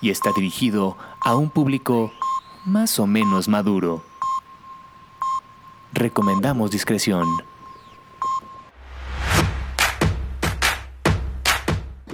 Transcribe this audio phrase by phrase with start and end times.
[0.00, 2.12] y está dirigido a un público
[2.64, 4.02] más o menos maduro.
[5.92, 7.24] Recomendamos discreción.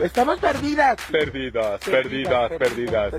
[0.02, 0.96] Estamos perdidas.
[1.10, 3.14] Perdidas, perdidas, perdidas.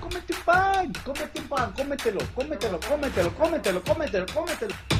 [0.00, 4.95] Cómete un pan, cómete un pan, cómetelo, cómetelo, cómetelo, cómetelo, cómetelo, cómetelo.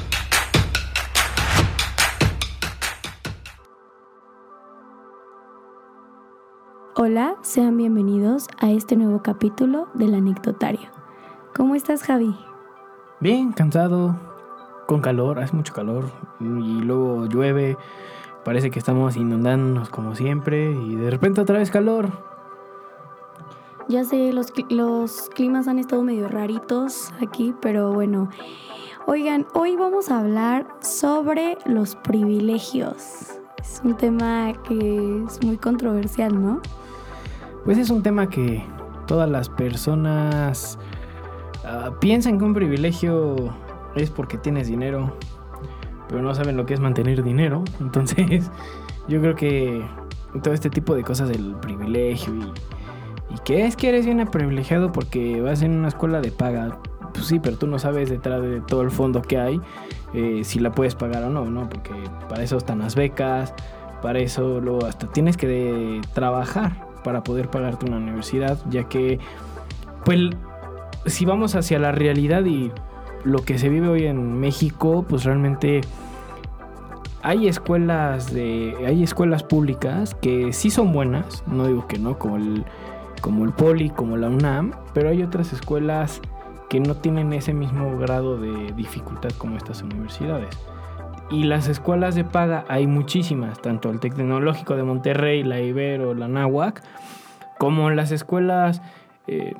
[6.99, 10.89] Hola, sean bienvenidos a este nuevo capítulo del anecdotario.
[11.55, 12.35] ¿Cómo estás, Javi?
[13.19, 14.19] Bien, cansado,
[14.87, 16.09] con calor, hace mucho calor
[16.39, 16.45] y
[16.81, 17.77] luego llueve,
[18.43, 22.09] parece que estamos inundándonos como siempre y de repente otra vez calor.
[23.87, 28.27] Ya sé, los, los climas han estado medio raritos aquí, pero bueno.
[29.05, 33.37] Oigan, hoy vamos a hablar sobre los privilegios.
[33.59, 36.59] Es un tema que es muy controversial, ¿no?
[37.67, 38.63] Pues es un tema que
[39.07, 40.79] todas las personas
[41.65, 43.35] ah, piensan que un privilegio
[43.93, 45.17] es porque tienes dinero,
[46.07, 47.65] pero no saben lo que es mantener dinero.
[47.81, 48.49] Entonces,
[49.09, 49.85] yo creo que
[50.41, 54.93] todo este tipo de cosas del privilegio y, y que es que eres bien privilegiado
[54.93, 56.79] porque vas en una escuela de paga.
[57.13, 59.59] Pues sí, pero tú no sabes detrás de todo el fondo que hay
[60.13, 61.67] eh, si la puedes pagar o no, ¿no?
[61.67, 61.91] Porque
[62.29, 63.53] para eso están las becas,
[64.01, 69.17] para eso luego hasta tienes que trabajar para poder pagarte una universidad, ya que,
[70.03, 70.19] pues,
[71.05, 72.69] si vamos hacia la realidad y
[73.23, 75.79] lo que se vive hoy en México, pues realmente
[77.21, 82.35] hay escuelas de, hay escuelas públicas que sí son buenas, no digo que no, como
[82.35, 82.65] el,
[83.21, 86.19] como el Poli, como la UNAM, pero hay otras escuelas
[86.67, 90.49] que no tienen ese mismo grado de dificultad como estas universidades.
[91.29, 96.27] Y las escuelas de paga hay muchísimas, tanto el Tecnológico de Monterrey, la Ibero, la
[96.27, 96.81] Náhuac,
[97.57, 98.81] como las escuelas
[99.27, 99.53] eh,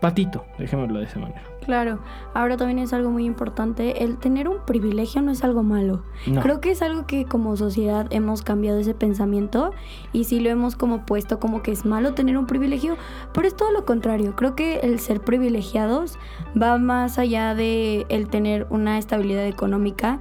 [0.00, 1.42] Patito, dejémoslo de esa manera.
[1.64, 1.98] Claro,
[2.32, 6.02] ahora también es algo muy importante, el tener un privilegio no es algo malo.
[6.26, 6.40] No.
[6.40, 9.72] Creo que es algo que como sociedad hemos cambiado ese pensamiento
[10.12, 12.96] y sí lo hemos como puesto como que es malo tener un privilegio,
[13.34, 14.34] pero es todo lo contrario.
[14.34, 16.18] Creo que el ser privilegiados
[16.60, 20.20] va más allá de el tener una estabilidad económica.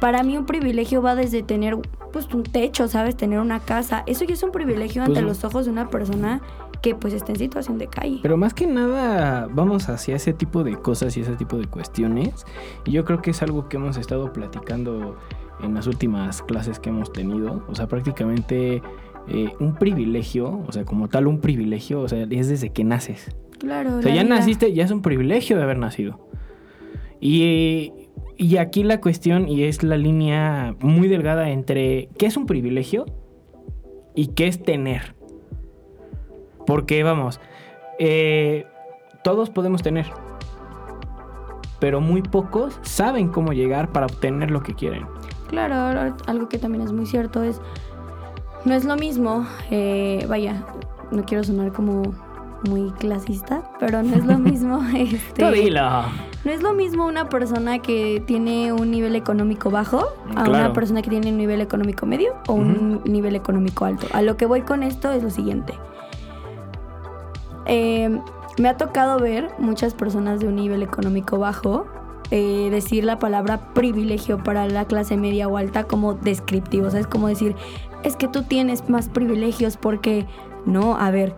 [0.00, 1.76] Para mí un privilegio va desde tener
[2.12, 3.16] pues un techo, ¿sabes?
[3.16, 4.04] Tener una casa.
[4.06, 6.40] Eso ya es un privilegio Pues, ante los ojos de una persona
[6.82, 8.20] que pues está en situación de calle.
[8.22, 12.44] Pero más que nada vamos hacia ese tipo de cosas y ese tipo de cuestiones.
[12.84, 15.16] Y yo creo que es algo que hemos estado platicando
[15.62, 17.64] en las últimas clases que hemos tenido.
[17.68, 18.82] O sea, prácticamente
[19.28, 23.34] eh, un privilegio, o sea, como tal un privilegio, o sea, es desde que naces.
[23.58, 23.96] Claro.
[23.96, 24.36] O sea, ya vida.
[24.36, 26.28] naciste, ya es un privilegio de haber nacido.
[27.20, 28.03] Y,
[28.36, 33.06] y aquí la cuestión, y es la línea muy delgada entre qué es un privilegio
[34.14, 35.14] y qué es tener.
[36.66, 37.40] Porque vamos,
[37.98, 38.66] eh,
[39.22, 40.06] todos podemos tener,
[41.78, 45.06] pero muy pocos saben cómo llegar para obtener lo que quieren.
[45.48, 47.60] Claro, ahora algo que también es muy cierto es,
[48.64, 50.64] no es lo mismo, eh, vaya,
[51.10, 52.14] no quiero sonar como
[52.68, 55.82] muy clasista, pero no es lo mismo, este, Tú dilo.
[56.44, 60.50] No es lo mismo una persona que tiene un nivel económico bajo a Claro.
[60.50, 64.06] una persona que tiene un nivel económico medio o un nivel económico alto.
[64.12, 65.74] A lo que voy con esto es lo siguiente.
[67.66, 68.20] Eh,
[68.58, 71.86] me ha tocado ver muchas personas de un nivel económico bajo
[72.30, 76.86] eh, decir la palabra privilegio para la clase media o alta como descriptivo.
[76.86, 77.54] O sea, es como decir,
[78.02, 80.26] es que tú tienes más privilegios porque
[80.66, 81.34] no, a ver,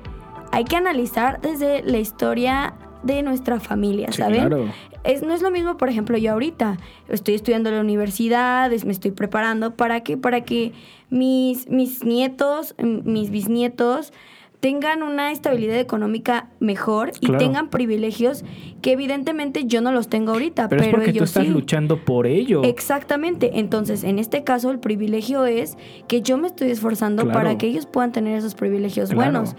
[0.53, 4.41] hay que analizar desde la historia de nuestra familia, Sí, ¿saben?
[4.49, 4.65] claro.
[5.07, 8.85] Es, no es lo mismo, por ejemplo, yo ahorita estoy estudiando en la universidad, es-
[8.85, 10.73] me estoy preparando para que, para que
[11.11, 14.13] mis, mis nietos, mm, mis bisnietos
[14.61, 17.39] tengan una estabilidad económica mejor y Claro.
[17.39, 18.43] tengan privilegios
[18.81, 21.51] que evidentemente yo no los tengo ahorita, Pero, pero, es porque tú ellos estás sí.
[21.51, 22.63] luchando por ello.
[22.65, 23.59] Exactamente.
[23.61, 25.77] Entonces, en este caso, el privilegio es
[26.09, 27.39] que yo me estoy esforzando Claro.
[27.39, 29.23] para que ellos puedan tener esos privilegios Claro.
[29.31, 29.57] buenos.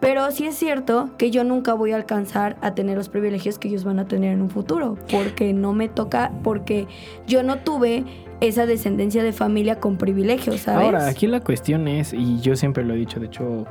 [0.00, 3.68] Pero sí es cierto que yo nunca voy a alcanzar a tener los privilegios que
[3.68, 6.86] ellos van a tener en un futuro, porque no me toca, porque
[7.26, 8.04] yo no tuve
[8.40, 10.86] esa descendencia de familia con privilegios, ¿sabes?
[10.86, 13.66] Ahora, aquí la cuestión es, y yo siempre lo he dicho, de hecho,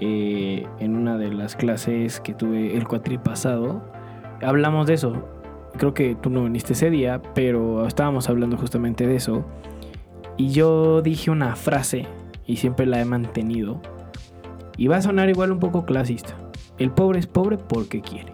[0.00, 3.82] eh, las clases que tuve el cuatri pasado,
[4.42, 5.24] hablamos de eso.
[5.76, 9.44] Creo que tú no viniste ese día, pero estábamos hablando justamente de eso.
[10.36, 12.06] Y yo dije una frase,
[12.46, 13.80] y siempre la he mantenido,
[14.78, 16.34] y va a sonar igual un poco clasista.
[16.78, 18.32] El pobre es pobre porque quiere.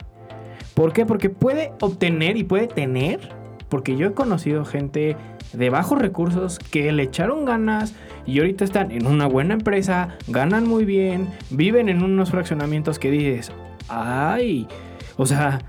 [0.74, 1.06] ¿Por qué?
[1.06, 3.20] Porque puede obtener y puede tener.
[3.68, 5.16] Porque yo he conocido gente
[5.52, 7.94] de bajos recursos que le echaron ganas
[8.26, 13.10] y ahorita están en una buena empresa, ganan muy bien, viven en unos fraccionamientos que
[13.10, 13.52] dices,
[13.88, 14.68] ay,
[15.16, 15.60] o sea,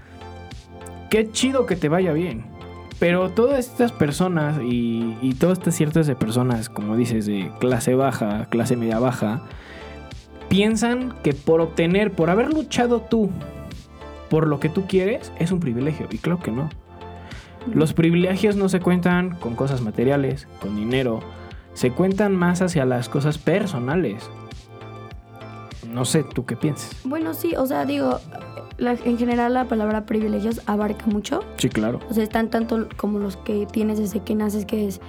[1.10, 2.46] qué chido que te vaya bien.
[3.00, 7.94] Pero todas estas personas y, y todas estas ciertas de personas, como dices, de clase
[7.94, 9.44] baja, clase media baja,
[10.56, 13.30] piensan que por obtener, por haber luchado tú
[14.30, 16.08] por lo que tú quieres, es un privilegio.
[16.12, 16.70] Y claro que no.
[17.74, 21.20] Los privilegios no se cuentan con cosas materiales, con dinero.
[21.74, 24.30] Se cuentan más hacia las cosas personales.
[25.92, 26.92] No sé, ¿tú qué piensas?
[27.04, 28.20] Bueno, sí, o sea, digo,
[28.78, 31.42] la- en general la palabra privilegios abarca mucho.
[31.58, 32.00] Sí, claro.
[32.10, 35.02] O sea, están tanto como los que tienes desde que naces, que es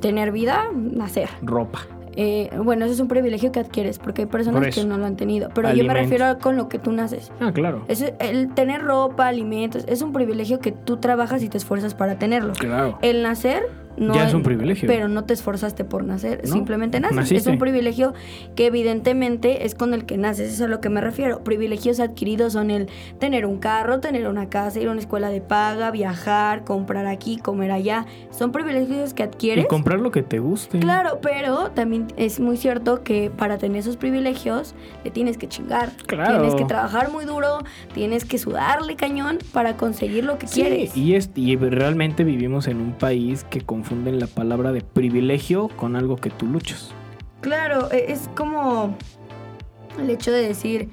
[0.00, 1.28] tener vida, nacer.
[1.42, 1.80] Ropa.
[2.16, 5.16] Eh, bueno, eso es un privilegio que adquieres, porque hay personas que no lo han
[5.16, 5.50] tenido.
[5.54, 7.32] Pero yo me refiero a con lo que tú naces.
[7.40, 7.84] Ah, claro.
[7.88, 12.18] Eso, el tener ropa, alimentos, es un privilegio que tú trabajas y te esfuerzas para
[12.18, 12.52] tenerlo.
[12.54, 12.98] Claro.
[13.02, 13.64] El nacer
[13.96, 14.86] no Ya es un privilegio.
[14.88, 17.16] Pero no te esforzaste por nacer, No, simplemente naces.
[17.16, 17.36] naciste.
[17.36, 18.14] Es un privilegio
[18.56, 21.42] que evidentemente es con el que naces, eso es a lo que me refiero.
[21.44, 22.88] Privilegios adquiridos son el
[23.18, 27.36] tener un carro, tener una casa, ir a una escuela de paga, viajar, comprar aquí,
[27.36, 28.06] comer allá.
[28.30, 29.66] Son privilegios que Y adquieres.
[29.66, 30.78] comprar lo que te guste.
[30.80, 34.74] Claro, pero también es muy cierto que para tener esos privilegios
[35.04, 35.90] le tienes que chingar.
[36.06, 36.38] Claro.
[36.40, 37.58] Tienes que trabajar muy duro,
[37.94, 40.96] tienes que sudarle cañón para conseguir lo que Sí, quieres.
[40.96, 45.94] y, es, y realmente vivimos en un país que confunden la palabra de privilegio con
[45.96, 46.90] algo que tú luchas.
[47.42, 48.96] Claro, e- es como
[50.00, 50.88] el hecho de decir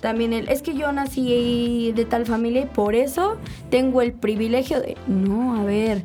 [0.00, 3.36] también el, es que yo nací de tal familia y por eso
[3.68, 4.96] tengo el privilegio de...
[5.08, 6.04] No, a ver.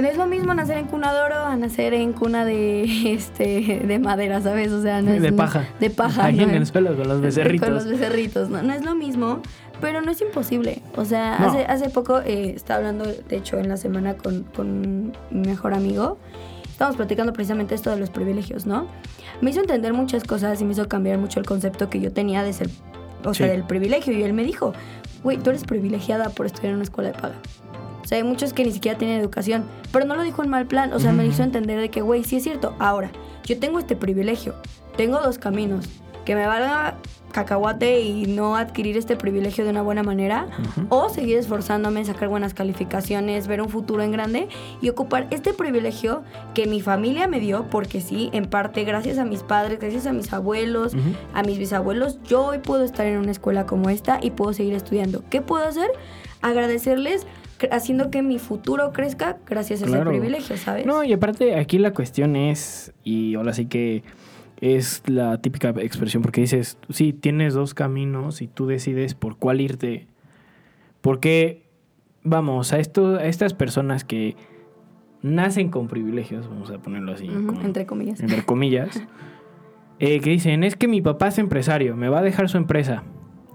[0.00, 2.84] No es lo mismo nacer en cuna de oro a nacer en cuna de
[3.14, 4.70] este de madera, ¿sabes?
[4.72, 5.66] O sea, no es de no- paja.
[5.80, 6.26] de paja.
[6.26, 6.42] Ahí ¿no?
[6.44, 7.66] en el suelo con los becerritos.
[7.66, 8.62] Con los becerritos, ¿no?
[8.62, 9.40] No es lo mismo,
[9.80, 10.82] pero no es imposible.
[10.96, 11.46] O sea, No.
[11.48, 15.74] hace, hace poco eh, estaba hablando, de hecho, en la semana con, con mi mejor
[15.74, 16.18] amigo.
[16.68, 18.86] Estábamos platicando precisamente esto de los privilegios, ¿no?
[19.40, 22.42] Me hizo entender muchas cosas y me hizo cambiar mucho el concepto que yo tenía
[22.44, 22.70] de ser,
[23.24, 24.12] o sea, del privilegio.
[24.12, 24.72] Y él me dijo,
[25.24, 27.34] güey, tú eres privilegiada por estudiar en una escuela de paga.
[28.02, 30.66] O sea, hay muchos que ni siquiera tienen educación, pero no lo dijo en mal
[30.66, 30.92] plan.
[30.92, 32.74] O sea, me hizo entender de que, güey, sí es cierto.
[32.78, 33.10] Ahora,
[33.44, 34.54] yo tengo este privilegio.
[34.96, 35.86] Tengo dos caminos.
[36.28, 36.98] Que me valga
[37.32, 40.46] cacahuate y no adquirir este privilegio de una buena manera.
[40.90, 44.48] O seguir esforzándome en sacar buenas calificaciones, ver un futuro en grande
[44.82, 46.22] y ocupar este privilegio
[46.52, 50.12] que mi familia me dio, porque sí, en parte gracias a mis padres, gracias a
[50.12, 50.92] mis abuelos,
[51.32, 54.74] a mis bisabuelos, yo hoy puedo estar en una escuela como esta y puedo seguir
[54.74, 55.22] estudiando.
[55.30, 55.88] ¿Qué puedo hacer?
[56.42, 57.26] Agradecerles
[57.70, 60.10] haciendo que mi futuro crezca gracias a Claro.
[60.10, 60.84] ese privilegio, ¿sabes?
[60.84, 64.02] No, y aparte aquí la cuestión es, y ahora sí que
[64.60, 69.60] es la típica expresión, porque dices, sí, tienes dos caminos y tú decides por cuál
[69.60, 70.06] irte.
[71.00, 71.64] Porque,
[72.24, 74.36] vamos, a, esto, a estas personas que
[75.22, 78.20] nacen con privilegios, vamos a ponerlo así, como- entre comillas.
[78.20, 79.02] entre comillas,
[80.00, 83.04] eh, que dicen, es que mi papá es empresario, me va a dejar su empresa.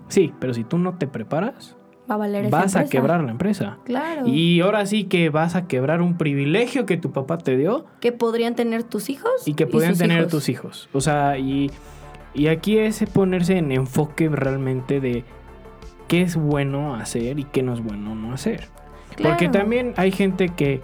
[0.08, 1.78] Sí, pero si tú no te preparas,
[2.10, 3.78] Va a valer esa vas a quebrar la empresa.
[3.86, 4.28] Claro.
[4.28, 8.12] Y ahora sí que vas a quebrar un privilegio que tu papá te dio que
[8.12, 10.32] podrían tener tus hijos y que podrían tener hijos.
[10.32, 10.90] tus hijos.
[10.92, 11.72] O sea, y,
[12.34, 15.24] y aquí es ponerse en enfoque realmente de
[16.10, 18.68] qué es bueno hacer y qué no es bueno no hacer.
[19.10, 19.52] Porque Claro.
[19.52, 20.82] también hay gente que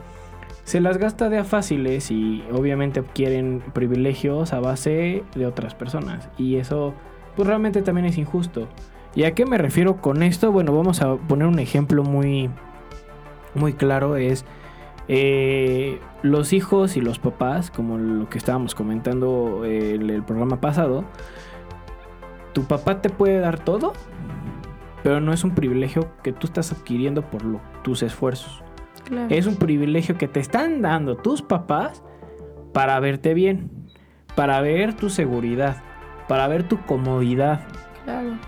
[0.63, 6.29] se las gasta de a fáciles y obviamente quieren privilegios a base de otras personas.
[6.37, 6.93] Y eso,
[7.35, 8.67] pues realmente también es injusto.
[9.15, 10.51] ¿Y a qué me refiero con esto?
[10.51, 12.49] Bueno, vamos a poner un ejemplo muy,
[13.55, 14.15] muy claro.
[14.15, 14.45] Es
[15.07, 20.61] eh, los hijos y los papás, como lo que estábamos comentando eh, en el programa
[20.61, 21.05] pasado.
[22.53, 23.93] Tu papá te puede dar todo,
[25.03, 28.63] pero no es un privilegio que tú estás adquiriendo por lo- tus esfuerzos.
[29.05, 29.27] Claro.
[29.33, 32.03] Es un privilegio que te están dando tus papás
[32.73, 33.71] para verte bien,
[34.35, 35.77] para ver tu seguridad,
[36.27, 37.61] para ver tu comodidad.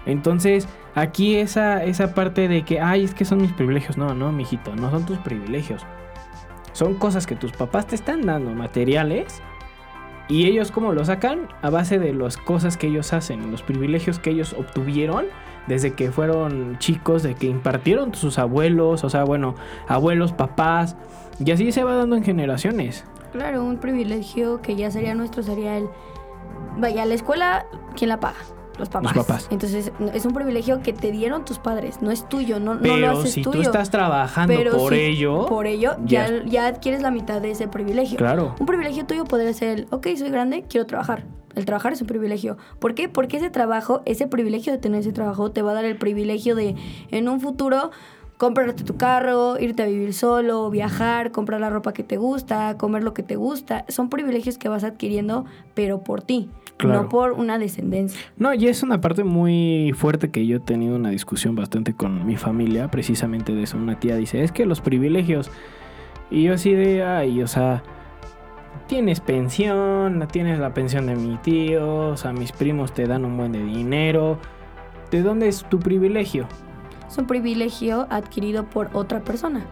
[0.06, 3.98] Entonces, aquí esa, esa parte de que, ay, es que son mis privilegios.
[3.98, 5.86] No, no, mijito, no son tus privilegios.
[6.74, 9.42] Son cosas que tus papás te están dando, materiales.
[10.28, 11.50] Y ellos, ¿cómo lo sacan?
[11.62, 15.26] A base de las cosas que ellos hacen, los privilegios que ellos obtuvieron
[15.68, 19.56] desde que fueron chicos, de que impartieron sus abuelos, o sea, bueno,
[19.88, 20.96] abuelos, papás.
[21.44, 23.06] Y así se va dando en generaciones.
[23.32, 25.88] Claro, un privilegio que ya sería nuestro sería el.
[26.78, 27.66] Vaya, la escuela,
[27.96, 28.40] ¿quién la paga?
[28.80, 29.16] Los papás.
[29.16, 29.48] Los papás.
[29.52, 32.82] Entonces, es un privilegio que te dieron tus padres, no es tuyo, no, no lo
[32.82, 33.56] Pero haces si tuyo.
[33.58, 37.42] tú estás trabajando Pero por si- ello, Por ello, ya- ya, ya adquieres la mitad
[37.42, 38.18] de ese privilegio.
[38.18, 38.56] claro.
[38.60, 41.26] Un privilegio tuyo podría ser el, ok, soy grande, quiero trabajar.
[41.54, 42.58] El trabajar es un privilegio.
[42.80, 43.10] ¿Por qué?
[43.10, 46.56] Porque ese trabajo, ese privilegio de tener ese trabajo, te va a dar el privilegio
[46.56, 46.76] de,
[47.12, 47.92] en un futuro,
[48.38, 53.04] comprarte tu carro, irte a vivir solo, viajar, comprar la ropa que te gusta, comer
[53.04, 53.86] lo que te gusta.
[53.90, 57.04] Son privilegios que vas adquiriendo, pero por ti, Claro.
[57.04, 58.20] no por una descendencia.
[58.38, 62.26] No, y es una parte muy fuerte que yo he tenido una discusión bastante con
[62.26, 63.78] mi familia, precisamente de eso.
[63.78, 65.52] Una tía dice, es que los privilegios.
[66.32, 67.84] Y yo así de, ay, o sea,
[68.88, 73.38] tienes pensión, tienes la pensión de mi tío, o sea, mis primos te dan un
[73.38, 74.40] buen de dinero.
[75.12, 76.48] ¿De dónde es tu privilegio?
[77.08, 79.66] Es un privilegio adquirido por otra persona,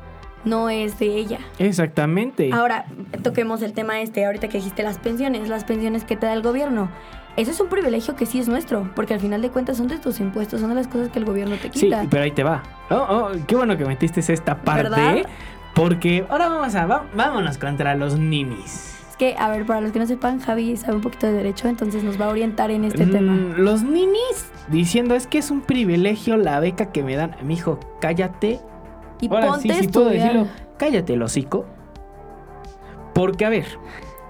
[0.46, 1.40] no es de ella.
[1.58, 2.52] Exactamente.
[2.54, 2.86] Ahora,
[3.24, 6.42] toquemos el tema este, ahorita que dijiste las pensiones, las pensiones que te da el
[6.42, 6.90] gobierno.
[7.38, 9.98] Eso es un privilegio que sí es nuestro, porque al final de cuentas son de
[9.98, 12.06] tus impuestos, son de las cosas que el gobierno te Sí, quita.
[12.10, 12.64] pero ahí te va.
[12.90, 14.84] Oh, oh, qué bueno que metiste esta parte.
[14.84, 15.18] ¿Verdad?
[15.74, 18.98] Porque ahora vamos a, vámonos contra los ninis.
[19.12, 21.70] Es que, a ver, para los que no sepan, Javi sabe un poquito de derecho,
[21.70, 23.32] entonces nos va a orientar en este tema.
[23.34, 27.36] Mm, Los ninis diciendo es que es un privilegio la beca que me dan.
[27.44, 28.60] Mijo, cállate.
[29.22, 30.34] Y Ahora ponte sí, sí puedo estudiar.
[30.34, 30.48] decirlo.
[30.78, 31.66] Cállate, el hocico.
[33.14, 33.66] Porque, a ver,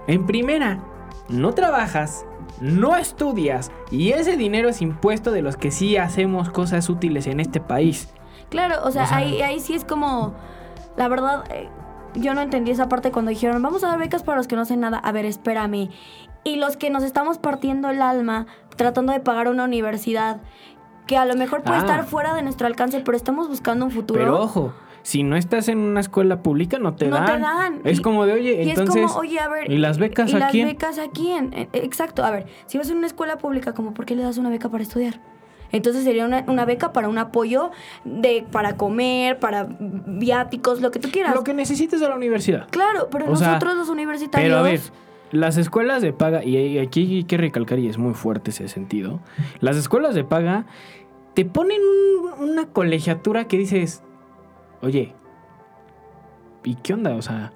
[0.06, 0.80] en primera,
[1.28, 2.24] no trabajas,
[2.60, 7.40] no estudias y ese dinero es impuesto de los que sí hacemos cosas útiles en
[7.40, 8.12] este país.
[8.48, 10.34] Claro, o sea, O sea- ahí, ahí sí es como,
[10.96, 11.68] la verdad, eh,
[12.14, 14.62] yo no entendí esa parte cuando dijeron, vamos a dar becas para los que no
[14.62, 14.98] hacen nada.
[14.98, 15.90] A ver, espérame.
[16.42, 20.40] Y los que nos estamos partiendo el alma tratando de pagar una universidad
[21.06, 21.80] que a lo mejor puede Ah.
[21.80, 24.20] estar fuera de nuestro alcance, pero estamos buscando un futuro.
[24.20, 27.26] Pero ojo, si no estás en una escuela pública no te no dan.
[27.26, 27.80] te dan.
[27.84, 28.96] Es Y- como de, oye, y entonces...
[29.04, 29.70] es como, oye, a ver.
[29.70, 30.68] ¿y las becas ¿y a las quién?
[30.68, 31.52] becas a quién?
[31.54, 34.36] Eh, Exacto, a ver, si vas a una escuela pública, como ¿por qué le das
[34.38, 35.20] una beca para estudiar?
[35.72, 37.70] Entonces sería una, una beca para un apoyo
[38.04, 41.34] de para comer, para viáticos, lo que tú quieras.
[41.34, 42.66] Lo que necesites de la universidad.
[42.70, 44.48] Claro, pero O sea, nosotros los universitarios.
[44.48, 44.80] Pero a ver,
[45.32, 49.20] las escuelas de paga, y aquí hay que recalcar, y es muy fuerte ese sentido,
[49.60, 50.66] las escuelas de paga
[51.34, 54.02] te ponen un- una colegiatura que dices,
[54.82, 55.14] oye,
[56.64, 57.14] ¿y qué onda?
[57.14, 57.52] O sea,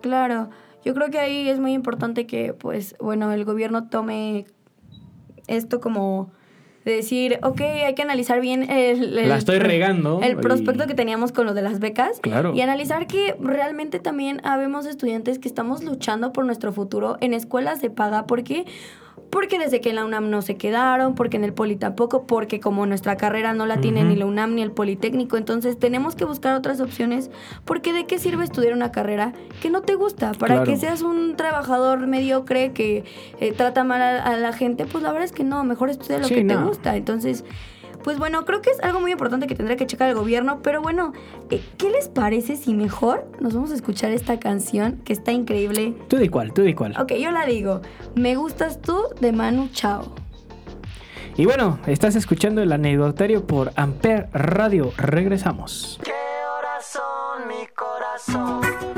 [0.00, 0.48] Claro,
[0.84, 4.46] yo creo que ahí es muy importante que, pues, bueno, el gobierno tome
[5.48, 6.30] esto como
[6.88, 10.20] de decir, ok, hay que analizar bien el, el- la estoy regando.
[10.22, 12.18] el prospecto y- que teníamos con lo de las becas.
[12.20, 12.54] Claro.
[12.54, 17.80] Y analizar que realmente también habemos estudiantes que estamos luchando por nuestro futuro en escuelas
[17.80, 18.26] de paga.
[18.26, 18.64] ¿Por qué?
[19.30, 22.60] Porque desde que en la UNAM no se quedaron, porque en el Poli tampoco, porque
[22.60, 26.24] como nuestra carrera no la tiene ni la UNAM ni el Politécnico, entonces tenemos que
[26.24, 27.30] buscar otras opciones.
[27.64, 29.32] Porque ¿de qué sirve estudiar una carrera
[29.62, 30.32] que no te gusta?
[30.32, 30.64] Para Claro.
[30.70, 33.04] que seas un trabajador mediocre que
[33.40, 36.18] eh, trata mal a, a la gente, pues la verdad es que no, mejor estudia
[36.18, 36.96] lo Sí, que te gusta.
[36.96, 37.44] Entonces,
[38.08, 40.80] pues bueno, creo que es algo muy importante que tendrá que checar el gobierno, pero
[40.80, 41.12] bueno,
[41.50, 45.92] eh, ¿qué les parece si mejor nos vamos a escuchar esta canción que está increíble?
[46.08, 46.54] ¿Tú de cuál?
[46.54, 46.98] ¿Tú de cuál?
[46.98, 47.82] Ok, yo la digo,
[48.14, 50.14] Me gustas tú de Manu Chao.
[51.36, 54.90] Y bueno, estás escuchando el anecdotario por Amper Radio.
[54.96, 56.00] Regresamos.
[56.02, 58.97] ¿Qué horas son mi corazón?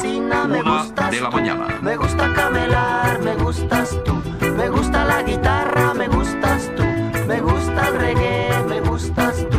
[0.00, 1.36] cocina, me gustas de la tú.
[1.36, 1.78] mañana.
[1.82, 4.14] Me gusta camelar, me gustas tú.
[4.56, 6.82] Me gusta la guitarra, me gustas tú.
[7.26, 9.58] Me gusta el reggae, me gustas tú.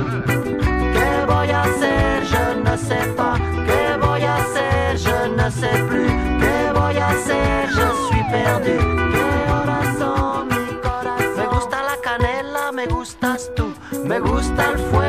[0.93, 2.23] ¿Qué voy a hacer?
[2.31, 3.39] Je ne sais pas.
[3.67, 4.97] ¿Qué voy a hacer?
[4.97, 6.11] Je ne sais plus.
[6.41, 7.69] ¿Qué voy a hacer?
[7.69, 8.77] Je suis perdu.
[9.13, 11.37] ¿Qué horas son mi corazón?
[11.37, 13.73] Me gusta la canela, me gustas tú.
[14.05, 15.00] Me gusta el fuego,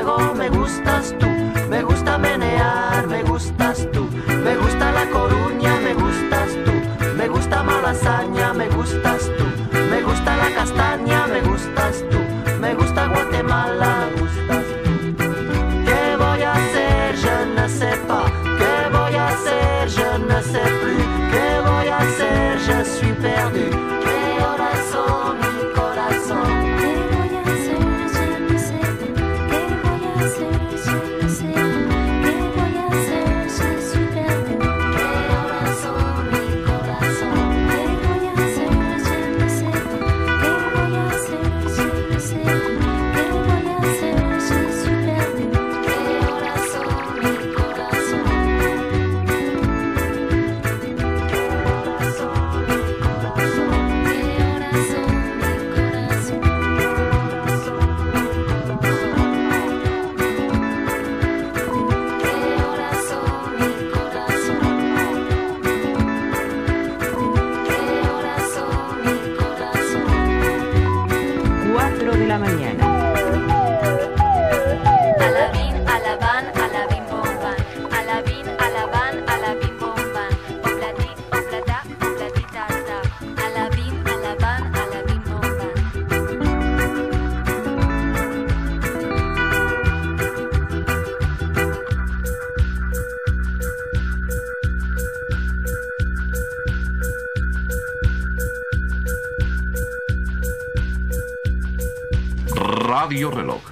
[102.95, 103.63] Radio Reloj.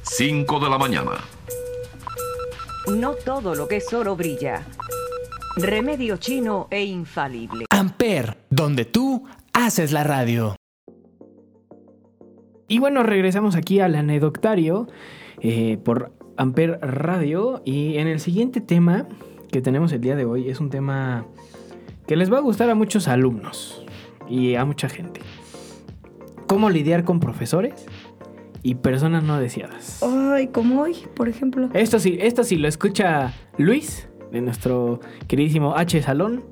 [0.00, 1.10] 5 de la mañana.
[2.90, 4.62] No todo lo que es oro brilla.
[5.58, 7.66] Remedio chino e infalible.
[7.68, 10.56] Amper, donde tú haces la radio.
[12.66, 14.88] Y bueno, regresamos aquí al anecdotario
[15.42, 17.60] eh, por Amper Radio.
[17.66, 19.06] Y en el siguiente tema
[19.52, 21.26] que tenemos el día de hoy es un tema
[22.06, 23.84] que les va a gustar a muchos alumnos
[24.30, 25.20] y a mucha gente.
[26.48, 27.84] ¿Cómo lidiar con profesores
[28.62, 30.02] y personas no deseadas?
[30.02, 31.68] Ay, como hoy, por ejemplo.
[31.74, 36.44] Esto sí, esto sí lo escucha Luis, de nuestro queridísimo H Salón,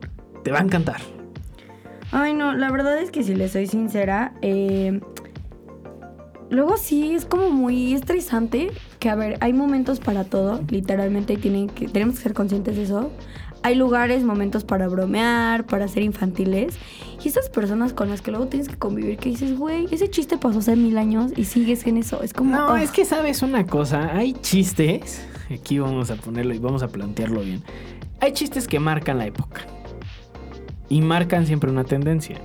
[0.45, 1.01] te va a encantar.
[2.13, 5.01] Ay, no, la verdad es que si les soy sincera, eh,
[6.51, 11.69] luego sí es como muy estresante que, a ver, hay momentos para todo, literalmente tienen
[11.69, 13.11] que, tenemos que ser conscientes de eso.
[13.63, 16.77] Hay lugares, momentos para bromear, para ser infantiles.
[17.23, 20.39] Y esas personas con las que luego tienes que convivir, que dices, güey, ese chiste
[20.39, 22.23] pasó hace mil años y sigues en eso.
[22.23, 22.55] Es como.
[22.55, 22.79] No, ugh.
[22.79, 27.41] es que sabes una cosa, hay chistes, aquí vamos a ponerlo y vamos a plantearlo
[27.41, 27.63] bien.
[28.21, 29.63] Hay chistes que marcan la época
[30.89, 32.41] y marcan siempre una tendencia.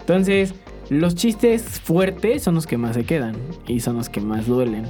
[0.00, 0.54] Entonces,
[0.90, 4.86] los chistes fuertes son los que más se quedan y son los que más duelen.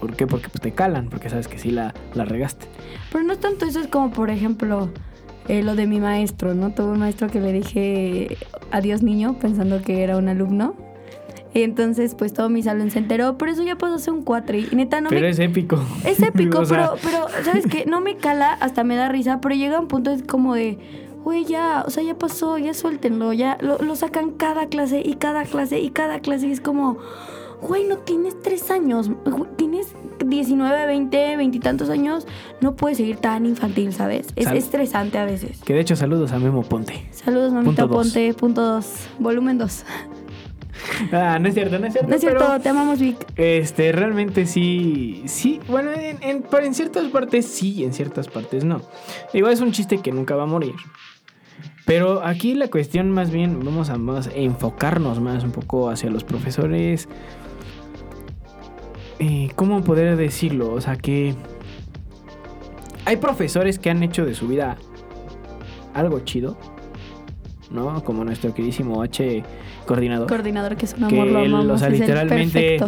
[0.00, 0.26] ¿Por qué?
[0.26, 2.66] Porque pues, te calan, porque sabes que sí la, la regaste.
[3.12, 4.90] Pero no es tanto eso, es como, por ejemplo,
[5.48, 6.70] eh, lo de mi maestro, ¿no?
[6.70, 8.36] Tuve un maestro que le dije
[8.70, 10.74] adiós niño pensando que era un alumno.
[11.52, 14.68] Y entonces, pues todo mi salón se enteró, pero eso ya pasó hace un cuatri.
[14.70, 15.30] Y neta, no Pero me...
[15.30, 15.80] es épico.
[16.04, 17.84] Es épico, O sea, pero, pero, ¿sabes qué?
[17.86, 20.78] No me cala, hasta me da risa, pero llega un punto es como de,
[21.24, 25.14] güey, ya, o sea, ya pasó, ya suéltenlo, ya lo, lo sacan cada clase y
[25.14, 26.98] cada clase y cada clase y es como,
[27.62, 29.10] güey, no tienes tres años,
[29.56, 29.88] tienes
[30.24, 32.26] 19, 20, 20 y tantos años,
[32.60, 34.28] no puedes seguir tan infantil, ¿sabes?
[34.36, 35.60] Es Sal- estresante a veces.
[35.62, 37.06] Que de hecho, saludos a Memo Ponte.
[37.12, 38.06] Saludos, mamita Punto dos.
[38.06, 38.86] Ponte, punto 2,
[39.18, 39.84] volumen 2.
[41.12, 42.08] Ah, no es cierto, no es cierto.
[42.08, 43.16] No es cierto, pero- te amamos, Vic.
[43.36, 48.64] Este, realmente sí, sí, bueno, en, en- pero en ciertas partes sí, en ciertas partes
[48.64, 48.80] no.
[49.34, 50.74] Igual es un chiste que nunca va a morir.
[51.86, 56.24] Pero aquí la cuestión más bien, vamos a más enfocarnos más un poco hacia los
[56.24, 57.08] profesores.
[59.20, 60.72] Eh, ¿Cómo poder decirlo?
[60.72, 61.34] O sea que
[63.04, 64.78] hay profesores que han hecho de su vida
[65.94, 66.56] algo chido,
[67.70, 68.02] ¿no?
[68.02, 69.42] Como nuestro queridísimo H
[69.86, 70.26] coordinador.
[70.26, 72.78] Coordinador que es un Que amor, él, amamos, o sea, es literalmente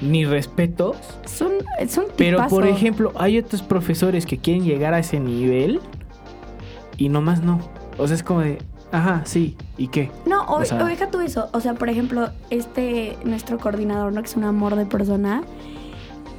[0.00, 0.96] ni respetos.
[1.24, 5.20] Es un, es un Pero por ejemplo, hay otros profesores que quieren llegar a ese
[5.20, 5.80] nivel
[6.96, 7.60] y nomás no.
[7.98, 8.58] O sea, es como de,
[8.92, 10.10] ajá, sí, ¿y qué?
[10.26, 11.48] No, o, O sea- o deja tú eso.
[11.52, 14.20] O sea, por ejemplo, este, nuestro coordinador, ¿no?
[14.22, 15.42] Que es un amor de persona.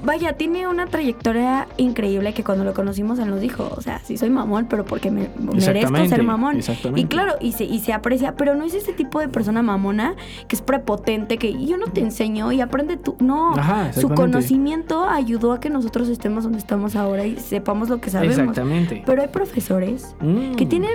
[0.06, 4.18] vaya, tiene una trayectoria increíble que cuando lo conocimos él nos dijo, o sea, sí
[4.18, 6.58] soy mamón, pero porque me merezco ser mamón.
[6.58, 7.00] exactamente.
[7.00, 10.16] Y claro, y se, y se aprecia, pero no es ese tipo de persona mamona
[10.50, 13.16] que es prepotente, que "Y yo no te enseño y aprende tú.
[13.22, 18.02] No, Ajá, su conocimiento ayudó a que nosotros estemos donde estamos ahora y sepamos lo
[18.02, 18.38] que sabemos.
[18.38, 19.04] Exactamente.
[19.06, 20.56] Pero hay profesores Mm.
[20.56, 20.92] que tienen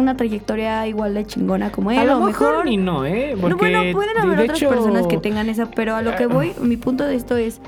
[0.00, 3.32] una trayectoria igual de chingona como él, A lo o mejor mejor ni no, ¿eh?
[3.34, 6.14] no, Porque, bueno, pueden de- haber otras hecho, personas que tengan esa, pero a lo
[6.16, 7.60] que Eh, voy, mi punto de esto es,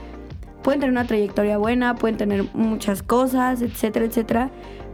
[0.62, 4.50] pueden tener una trayectoria buena, pueden tener muchas cosas, etcétera, etcétera,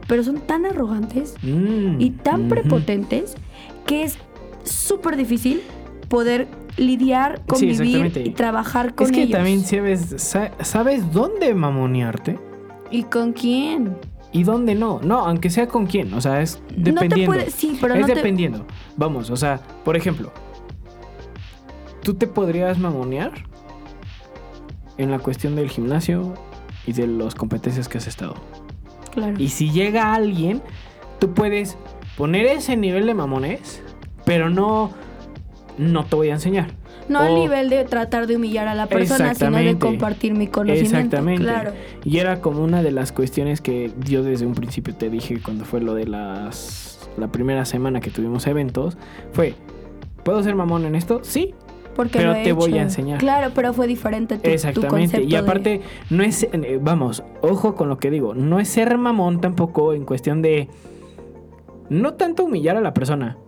[0.06, 3.34] pero son tan arrogantes Mm, y tan prepotentes
[3.86, 4.18] que es
[4.64, 5.62] súper difícil
[6.08, 6.46] poder
[6.76, 8.22] lidiar, convivir exactamente.
[8.24, 9.32] y trabajar con Es que ellos.
[9.38, 12.38] también sabes, sa- sabes dónde mamonearte
[12.90, 13.96] ¿Y con quién?
[14.32, 15.00] Y dónde no.
[15.02, 16.12] No, aunque sea con quién.
[16.14, 17.34] O sea, es No te dependiendo.
[17.48, 18.14] sí, pero es no te...
[18.14, 18.66] dependiendo.
[18.96, 20.32] Vamos, o sea, por ejemplo,
[22.02, 23.32] tú te podrías mamonear
[24.98, 26.34] en la cuestión del gimnasio
[26.86, 28.34] y de las competencias que has estado.
[29.12, 29.34] Claro.
[29.38, 30.62] Y si llega alguien,
[31.18, 31.76] tú puedes
[32.16, 33.82] poner ese nivel de mamones,
[34.24, 34.90] pero no,
[35.78, 36.68] no te voy a enseñar.
[37.08, 40.48] No al O- nivel de tratar de humillar a la persona, sino de compartir mi
[40.48, 40.96] conocimiento.
[40.96, 41.42] Exactamente.
[41.44, 41.72] Claro.
[42.04, 45.64] Y era como una de las cuestiones que yo desde un principio te dije cuando
[45.64, 48.98] fue lo de las la primera semana que tuvimos eventos,
[49.32, 49.54] fue
[50.24, 51.20] ¿Puedo ser mamón en esto?
[51.22, 51.54] Sí.
[51.94, 53.18] Porque Pero he te voy a enseñar.
[53.18, 54.88] Claro, pero fue diferente tu, tu Exactamente.
[54.90, 55.80] concepto Y de- aparte,
[56.10, 56.42] no es.
[56.42, 58.34] eh, Vamos, ojo con lo que digo.
[58.34, 60.68] No es ser mamón tampoco en cuestión de.
[61.88, 63.38] No tanto humillar a la persona.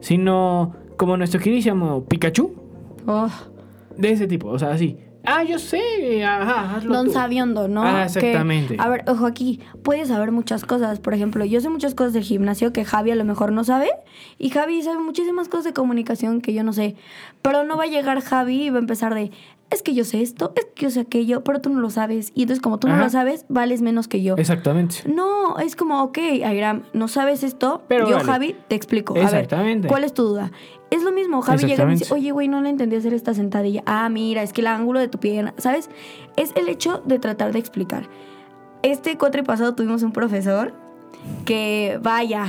[0.00, 2.54] Sino como nuestro queridísimo Pikachu.
[3.06, 3.28] Oh,
[3.96, 4.48] De ese tipo.
[4.48, 4.96] O sea, así.
[5.24, 6.24] Ah, yo sé.
[6.24, 7.12] Ajá, hazlo don tú".
[7.12, 7.82] sabiondo, ¿no?
[7.84, 8.76] Ah, Que- exactamente.
[8.78, 10.98] a ver, ojo aquí, puedes saber muchas cosas.
[10.98, 13.90] Por ejemplo, yo sé muchas cosas del gimnasio que Javi a lo mejor no sabe.
[14.38, 16.96] Y Javi sabe muchísimas cosas de comunicación que yo no sé.
[17.40, 19.30] Pero no va a llegar Javi y va a empezar de,
[19.72, 22.32] es que yo sé esto, es que yo sé aquello, pero tú no lo sabes.
[22.34, 24.36] Y entonces como tú no lo sabes, vales menos que yo.
[24.36, 24.96] Exactamente.
[25.06, 28.24] No, es como, ok, Airam, no sabes esto, Pero yo, vale.
[28.24, 29.14] Javi, te explico.
[29.14, 29.88] A ver, Exactamente.
[29.88, 30.52] ¿cuál es tu duda?
[30.90, 32.14] Es lo mismo, Javi llega y me dice, Exactamente.
[32.14, 33.82] oye, güey, no le entendí hacer esta sentadilla.
[33.86, 35.88] Ah, mira, es que el ángulo de tu pierna, ¿sabes?
[36.36, 38.08] Es el hecho de tratar de explicar.
[38.82, 40.74] Este cuatro pasado tuvimos un profesor
[41.44, 42.46] que, vaya,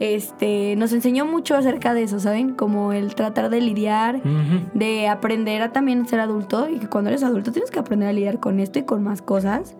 [0.00, 2.54] este, nos enseñó mucho acerca de eso, ¿saben?
[2.54, 4.22] Como el tratar de lidiar,
[4.74, 8.12] de aprender a también ser adulto y que cuando eres adulto tienes que aprender a
[8.12, 9.76] lidiar con esto y con más cosas.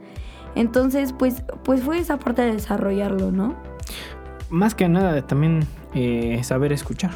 [0.54, 3.56] Entonces, pues, pues fue esa parte de desarrollarlo, ¿no?
[4.50, 7.10] Más que nada, también eh, saber escuchar.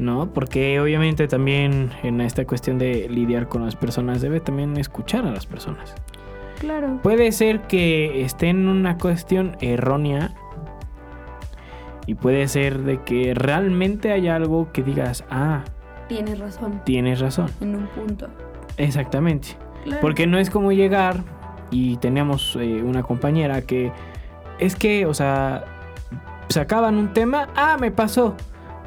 [0.00, 0.32] ¿No?
[0.32, 5.30] Porque obviamente también en esta cuestión de lidiar con las personas debe también escuchar a
[5.30, 5.94] las personas.
[6.58, 6.98] Claro.
[7.04, 10.34] Puede ser que esté en una cuestión errónea
[12.10, 15.62] y puede ser de que realmente haya algo que digas, ah,
[16.08, 16.80] Tienes razón.
[16.84, 17.48] tienes razón.
[17.60, 18.26] En un punto.
[18.78, 19.50] Exactamente.
[19.84, 20.00] Claro.
[20.00, 21.22] Porque no es como llegar
[21.70, 23.92] y teníamos eh, una compañera que
[24.58, 25.64] es que, o sea,
[26.48, 28.34] sacaban un tema, ah, me pasó,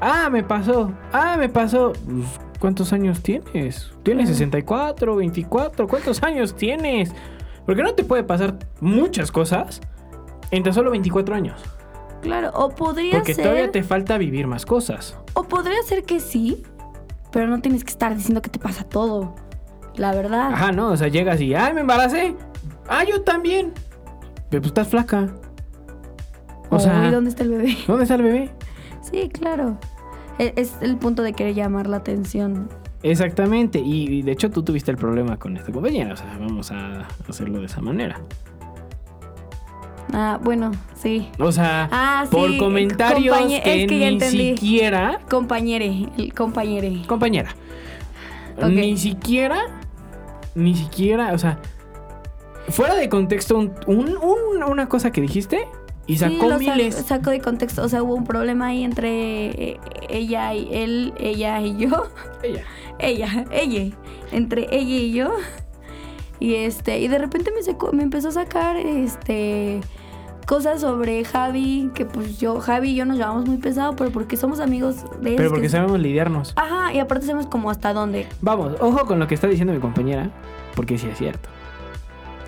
[0.02, 1.94] ah, me pasó, ah, me pasó.
[1.94, 2.28] Pues,
[2.60, 3.94] ¿Cuántos años tienes?
[4.04, 4.36] ¿Tienes Claro.
[4.38, 5.88] 64, 24?
[5.88, 7.16] ¿Cuántos años tienes?
[7.66, 9.80] Porque no te puede pasar muchas cosas
[10.52, 11.64] en tan solo 24 años.
[12.24, 13.44] Claro, o podría Porque ser.
[13.44, 15.18] todavía te falta vivir más cosas.
[15.34, 16.64] O podría ser que sí,
[17.32, 19.36] pero no tienes que estar diciendo que te pasa todo.
[19.96, 20.52] La verdad.
[20.54, 22.36] Ajá, no, o sea, llegas y, ay, me embaracé.
[22.88, 23.74] Ah, yo también.
[24.50, 25.30] Pero pues estás flaca.
[26.70, 27.78] O O, sea, ¿y dónde está el bebé?
[27.88, 28.52] ¿dónde está el bebé?
[29.02, 29.78] Sí, claro.
[30.40, 32.70] E- Es el punto de querer llamar la atención.
[33.04, 36.72] Exactamente, y, y de hecho tú tuviste el problema con esta compañera, o sea, vamos
[36.72, 38.22] a hacerlo de esa manera.
[40.12, 41.30] Ah, bueno, sí.
[41.40, 44.58] O sea, Ah, sí, por comentarios compañe- que es que ya ni entendí.
[44.58, 47.02] siquiera, Compañere, el compañere.
[47.08, 47.56] compañera,
[48.70, 49.60] ni siquiera,
[50.56, 51.60] ni siquiera, o sea,
[52.70, 55.68] fuera de contexto un- un- un- una cosa que dijiste
[56.06, 56.96] y Sí, sacó sa- miles.
[56.96, 57.82] sacó de contexto.
[57.84, 59.10] O sea, hubo un problema ahí entre
[59.72, 62.08] eh, ella y él, ella y yo.
[62.44, 62.64] Ella.
[63.00, 63.96] Ella, ella.
[64.32, 65.32] Entre ella y yo.
[66.44, 69.80] Y este, y de repente me, sacó- me empezó a sacar este
[70.46, 74.36] cosas sobre Javi, que pues yo, Javi y yo nos llevamos muy pesado, pero porque
[74.36, 76.52] somos amigos de Pero porque que- sabemos lidiarnos.
[76.58, 78.28] Ajá, y aparte sabemos como hasta dónde.
[78.42, 80.32] Vamos, ojo con lo que está diciendo mi compañera,
[80.76, 81.48] porque sí es cierto.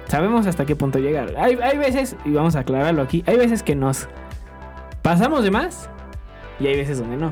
[0.09, 1.33] Sabemos hasta qué punto llegar.
[1.37, 4.09] Hay, hay veces, y vamos a aclararlo aquí, hay veces que nos
[5.03, 5.89] pasamos de más
[6.59, 7.31] y hay veces donde no.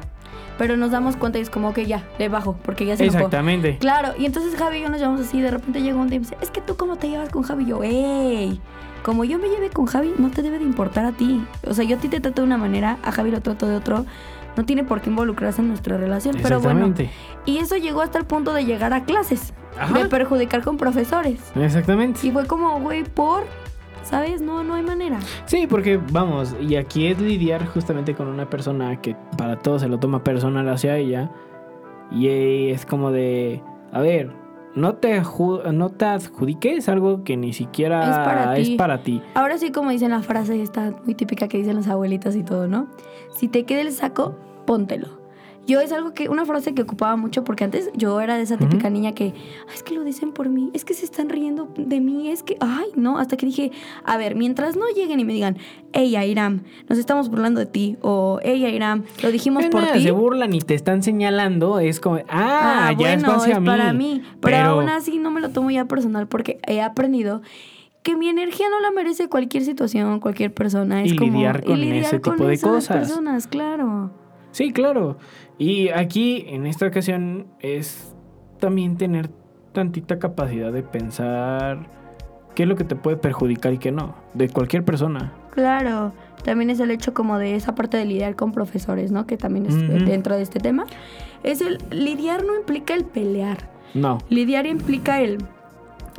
[0.57, 3.17] Pero nos damos cuenta y es como que ya, le bajo, porque ya se enojó.
[3.17, 3.77] Exactamente.
[3.79, 6.19] Claro, y entonces Javi y yo nos llevamos así, de repente llega un día y
[6.19, 8.61] me dice, es que tú cómo te llevas con Javi, y yo, ¡ey!
[9.03, 11.45] Como yo me llevé con Javi, no te debe de importar a ti.
[11.67, 13.75] O sea, yo a ti te trato de una manera, a Javi lo trato de
[13.75, 14.05] otro.
[14.55, 16.37] No tiene por qué involucrarse en nuestra relación.
[16.41, 16.93] Pero bueno,
[17.45, 19.53] y eso llegó hasta el punto de llegar a clases.
[19.77, 19.97] Ajá.
[19.97, 21.39] de perjudicar con profesores.
[21.55, 22.25] Exactamente.
[22.25, 23.45] Y fue como, güey, por,
[24.13, 24.41] ¿sabes?
[24.41, 25.17] No, no hay manera.
[25.45, 29.88] Sí, porque vamos, y aquí es lidiar justamente con una persona que para todo se
[29.88, 31.32] lo toma personal hacia ella.
[32.12, 34.30] Y es como de, a ver,
[34.76, 35.19] no te,
[35.71, 38.76] no te adjudiques algo que ni siquiera Es para es ti.
[38.78, 39.21] para ti.
[39.34, 42.67] Ahora sí, como dicen la frase esta muy típica que dicen las abuelitas y todo,
[42.67, 42.86] ¿no?
[43.36, 44.36] Si te queda el saco,
[44.67, 45.22] póntelo.
[45.65, 48.58] Yo es algo que, una frase que ocupaba mucho porque antes yo era de esa
[48.58, 49.34] típica niña que,
[49.67, 52.43] "Ay, es que lo dicen por mí, es que se están riendo de mí, es
[52.43, 53.71] que, ay, no, hasta que dije,
[54.04, 55.58] a ver, mientras no lleguen y me digan,
[55.93, 60.04] hey, Airam, nos estamos burlando de ti, o hey, Airam, lo dijimos Es por ti.
[60.04, 63.65] se burlan y te están señalando, es como, ah, ya es bueno, hacia es mí.
[63.65, 64.21] para mí.
[64.41, 67.41] Pero, aún así no me lo tomo ya personal porque he aprendido
[68.02, 71.04] que mi energía no la merece cualquier situación, cualquier persona.
[71.04, 72.97] Es Y como, lidiar con ese tipo de esas cosas.
[72.97, 74.12] personas, claro.
[74.52, 75.17] Sí, claro.
[75.57, 78.13] Y aquí, en esta ocasión, es
[78.59, 79.29] también tener
[79.71, 81.87] tantita capacidad de pensar
[82.55, 85.33] qué es lo que te puede perjudicar y qué no, de cualquier persona.
[85.51, 86.13] Claro.
[86.43, 89.25] También es el hecho como de esa parte de lidiar con profesores, ¿no?
[89.25, 90.05] Que también es Ujú.
[90.05, 90.85] dentro de este tema.
[91.43, 93.69] Es el lidiar no implica el pelear.
[93.93, 94.17] No.
[94.29, 95.37] Lidiar implica el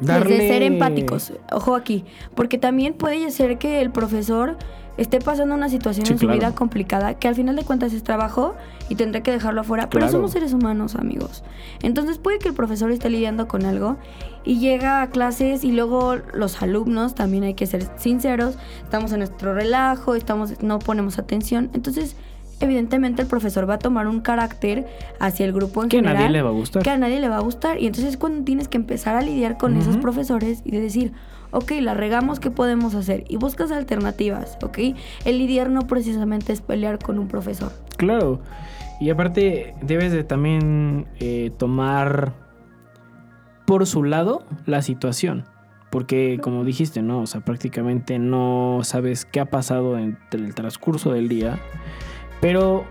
[0.01, 4.57] Darle- Desde ser empáticos, ojo aquí, porque también puede ser que el profesor
[4.97, 6.39] esté pasando una situación Sí, en su claro.
[6.39, 8.55] vida complicada, que al final de cuentas es trabajo
[8.89, 11.43] y tendrá que dejarlo afuera, pero somos seres humanos, amigos.
[11.83, 13.97] Entonces puede que el profesor esté lidiando con algo
[14.45, 19.19] y llega a clases y luego los alumnos, también hay que ser sinceros, estamos en
[19.19, 22.17] nuestro relajo, estamos no ponemos atención, entonces
[22.61, 24.87] evidentemente el profesor va a tomar un carácter
[25.19, 26.83] hacia el grupo en Que a general nadie le va a gustar.
[26.83, 27.81] que a nadie le va a gustar.
[27.81, 31.13] Y entonces es cuando tienes que empezar a lidiar con esos profesores y de decir,
[31.55, 33.25] ok, la regamos, ¿qué podemos hacer?
[33.29, 34.79] Y buscas alternativas, ¿ok?
[35.25, 37.73] El lidiar no precisamente es pelear con un profesor.
[37.97, 38.40] Claro.
[39.01, 42.33] Y aparte, debes de también eh, tomar
[43.67, 45.45] por su lado la situación.
[45.90, 47.21] Porque, como dijiste, ¿no?
[47.21, 51.61] O sea, prácticamente no sabes qué ha pasado entre el transcurso del día.
[52.40, 52.85] Pero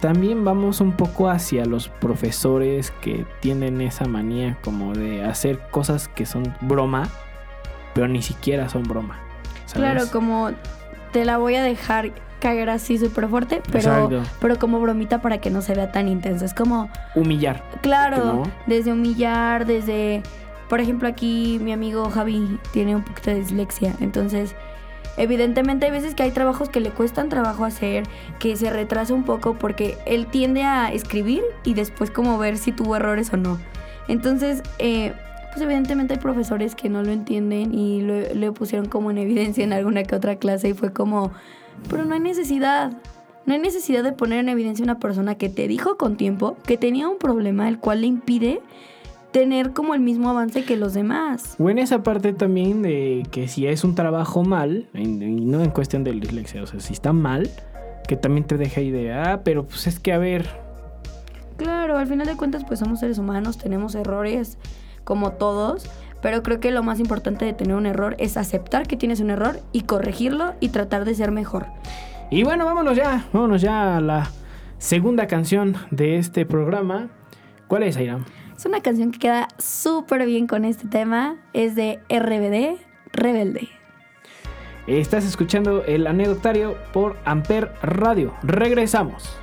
[0.00, 6.08] también vamos un poco hacia los profesores que tienen esa manía como de hacer cosas
[6.08, 7.08] que son broma,
[7.98, 9.18] pero ni siquiera son broma.
[9.66, 9.72] ¿sabes?
[9.72, 10.50] Claro, como
[11.10, 14.22] te la voy a dejar caer así súper fuerte, pero, Exacto.
[14.40, 16.44] pero como bromita para que no se vea tan intenso.
[16.44, 17.60] Es como, Humillar.
[17.80, 18.42] Claro, ¿no?
[18.68, 20.22] desde humillar, desde,
[20.68, 24.54] por ejemplo, aquí mi amigo Javi tiene un poquito de dislexia, entonces,
[25.16, 28.04] evidentemente hay veces que hay trabajos que le cuestan trabajo hacer,
[28.38, 32.70] que se retrasa un poco porque él tiende a escribir y después como ver si
[32.70, 33.58] tuvo errores o no.
[34.06, 35.14] Entonces, eh,
[35.50, 39.64] pues evidentemente hay profesores que no lo entienden y lo, lo pusieron como en evidencia
[39.64, 41.32] en alguna que otra clase y fue como,
[41.90, 42.92] pero no hay necesidad.
[43.46, 46.58] No hay necesidad de poner en evidencia a una persona que te dijo con tiempo
[46.66, 48.60] que tenía un problema el cual le impide
[49.32, 51.56] tener como el mismo avance que los demás.
[51.58, 55.70] O en esa parte también de que si es un trabajo mal, y no en
[55.70, 57.48] cuestión del dislexia, o sea, si está mal,
[58.06, 60.46] que también te deja de, ah, pero pues es que a ver,
[61.58, 64.58] Claro, al final de cuentas pues somos seres humanos, tenemos errores
[65.08, 65.90] como todos,
[66.20, 69.30] pero creo que lo más importante de tener un error es aceptar que tienes un
[69.30, 71.64] error y corregirlo y tratar de ser mejor.
[72.30, 74.30] Y bueno, vámonos ya, vámonos ya a la
[74.76, 77.08] segunda canción de este programa.
[77.68, 78.26] ¿Cuál es, Airam?
[78.54, 82.78] Es una canción que queda súper bien con este tema, es de RBD,
[83.10, 83.66] Rebelde.
[84.86, 88.34] Estás escuchando el anecdotario por Amper Radio.
[88.42, 89.38] Regresamos.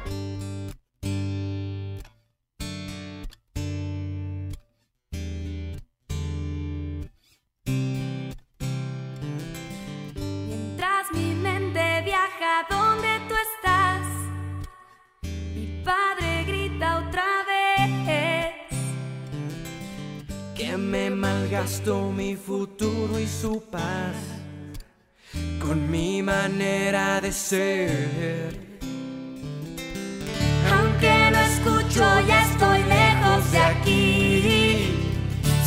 [30.71, 34.91] Aunque no escucho, ya estoy lejos de aquí.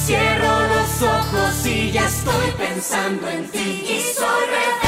[0.07, 3.87] Cierro los ojos y ya estoy pensando en ti.
[3.88, 4.88] Y soy rebelde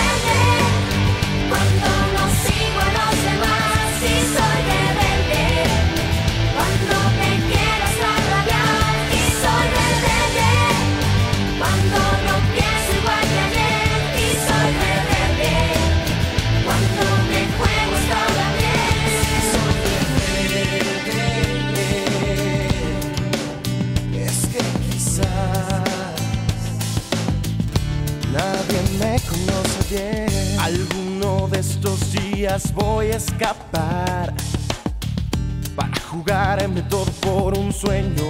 [33.41, 34.35] para
[36.11, 38.30] jugarme todo por un sueño.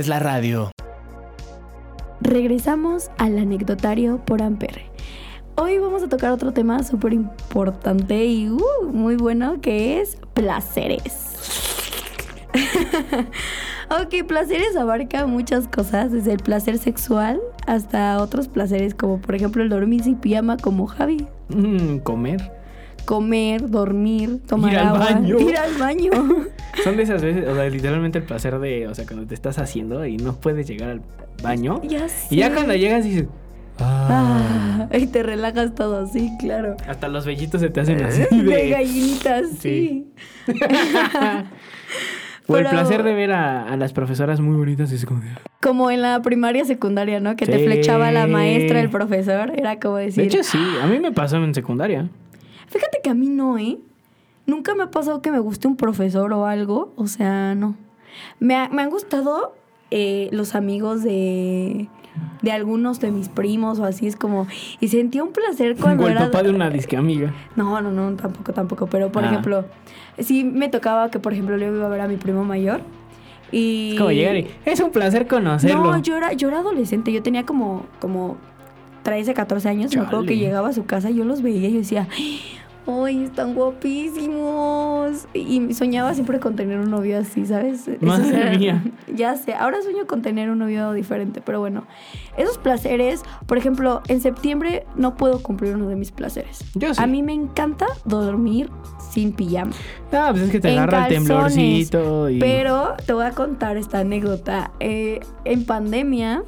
[0.00, 0.70] Haces la radio.
[2.22, 4.82] Regresamos al anecdotario por Amper.
[5.56, 11.12] Hoy vamos a tocar otro tema súper importante y uh, muy bueno que es placeres.
[13.90, 19.62] ok, placeres abarca muchas cosas, desde el placer sexual hasta otros placeres como por ejemplo
[19.62, 21.26] el dormir sin pijama como Javi.
[21.48, 22.52] Mm, comer.
[23.04, 25.40] Comer, dormir, tomar Ir al agua, baño.
[25.40, 26.10] ir al baño.
[26.84, 29.58] Son de esas veces, o sea, literalmente el placer de, o sea, cuando te estás
[29.58, 31.02] haciendo y no puedes llegar al
[31.42, 31.80] baño.
[31.82, 33.26] ya Y ya cuando llegas dices,
[33.78, 36.76] ah, Ah, y te relajas todo, sí, claro.
[36.88, 38.68] hasta los vellitos se te hacen así De de...
[38.70, 40.06] gallinitas, Sí.
[40.46, 40.52] sí.
[42.46, 45.06] O el placer de ver a, a las profesoras muy bonitas y es
[45.60, 47.36] como en la primaria secundaria, ¿no?
[47.36, 47.64] Que te Sí.
[47.64, 49.52] flechaba la maestra, el profesor.
[49.56, 50.24] Era como decir.
[50.24, 52.08] De hecho, sí, a mí me pasó en secundaria.
[52.66, 53.78] Fíjate que a mí no, ¿eh?
[54.46, 56.92] Nunca me ha pasado que me guste un profesor o algo.
[56.96, 57.76] O sea, no.
[58.38, 59.54] Me, ha- me han gustado
[59.90, 61.88] eh, los amigos de,
[62.42, 64.06] de algunos de mis primos o así.
[64.06, 64.46] Es como.
[64.80, 66.26] Y sentía un placer cuando o el era.
[66.26, 67.32] papá de una disque amiga.
[67.56, 68.86] No, no, no, tampoco, tampoco.
[68.88, 69.28] Pero, por Ah.
[69.28, 69.64] ejemplo,
[70.18, 72.80] sí me tocaba que, por ejemplo, yo iba a ver a mi primo mayor.
[73.52, 73.92] Y...
[73.94, 74.46] Es como llegar y...
[74.64, 75.82] Es un placer conocerlo.
[75.92, 78.36] No, yo era, yo era adolescente, yo tenía como, como
[79.02, 79.92] 13, 14 años.
[79.94, 80.28] Me acuerdo Chale.
[80.28, 82.06] que llegaba a su casa y yo los veía y yo decía,
[82.86, 85.26] ¡ay, están guapísimos!
[85.34, 87.88] Y soñaba siempre con tener un novio así, ¿sabes?
[88.00, 88.84] Madre eran- mía.
[89.14, 91.84] Ya sé, ahora sueño con tener un novio diferente, pero bueno.
[92.36, 96.64] Esos placeres, por ejemplo, en septiembre no puedo cumplir uno de mis placeres.
[96.74, 97.02] Yo sí.
[97.02, 98.70] A mí me encanta dormir
[99.10, 99.72] sin pijama.
[100.12, 101.90] Ah, pues es que te En agarra el calzones.
[101.90, 102.38] temblorcito y...
[102.38, 104.70] Pero te voy a contar esta anécdota.
[104.80, 106.44] Eh, en pandemia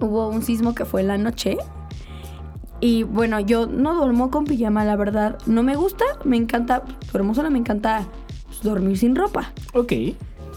[0.00, 1.56] hubo un sismo que fue en la noche.
[2.84, 5.38] Y bueno, yo no duermo con pijama, la verdad.
[5.46, 8.04] No me gusta, me encanta, duermo sola, me encanta
[8.44, 9.52] pues, dormir sin ropa.
[9.72, 9.94] Ok.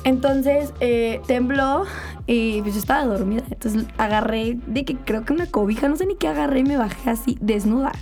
[0.04, 1.86] Entonces eh, tembló
[2.26, 3.44] y pues yo estaba dormida.
[3.50, 6.76] Entonces agarré de que creo que una cobija, no sé ni qué agarré y me
[6.76, 7.94] bajé así desnuda.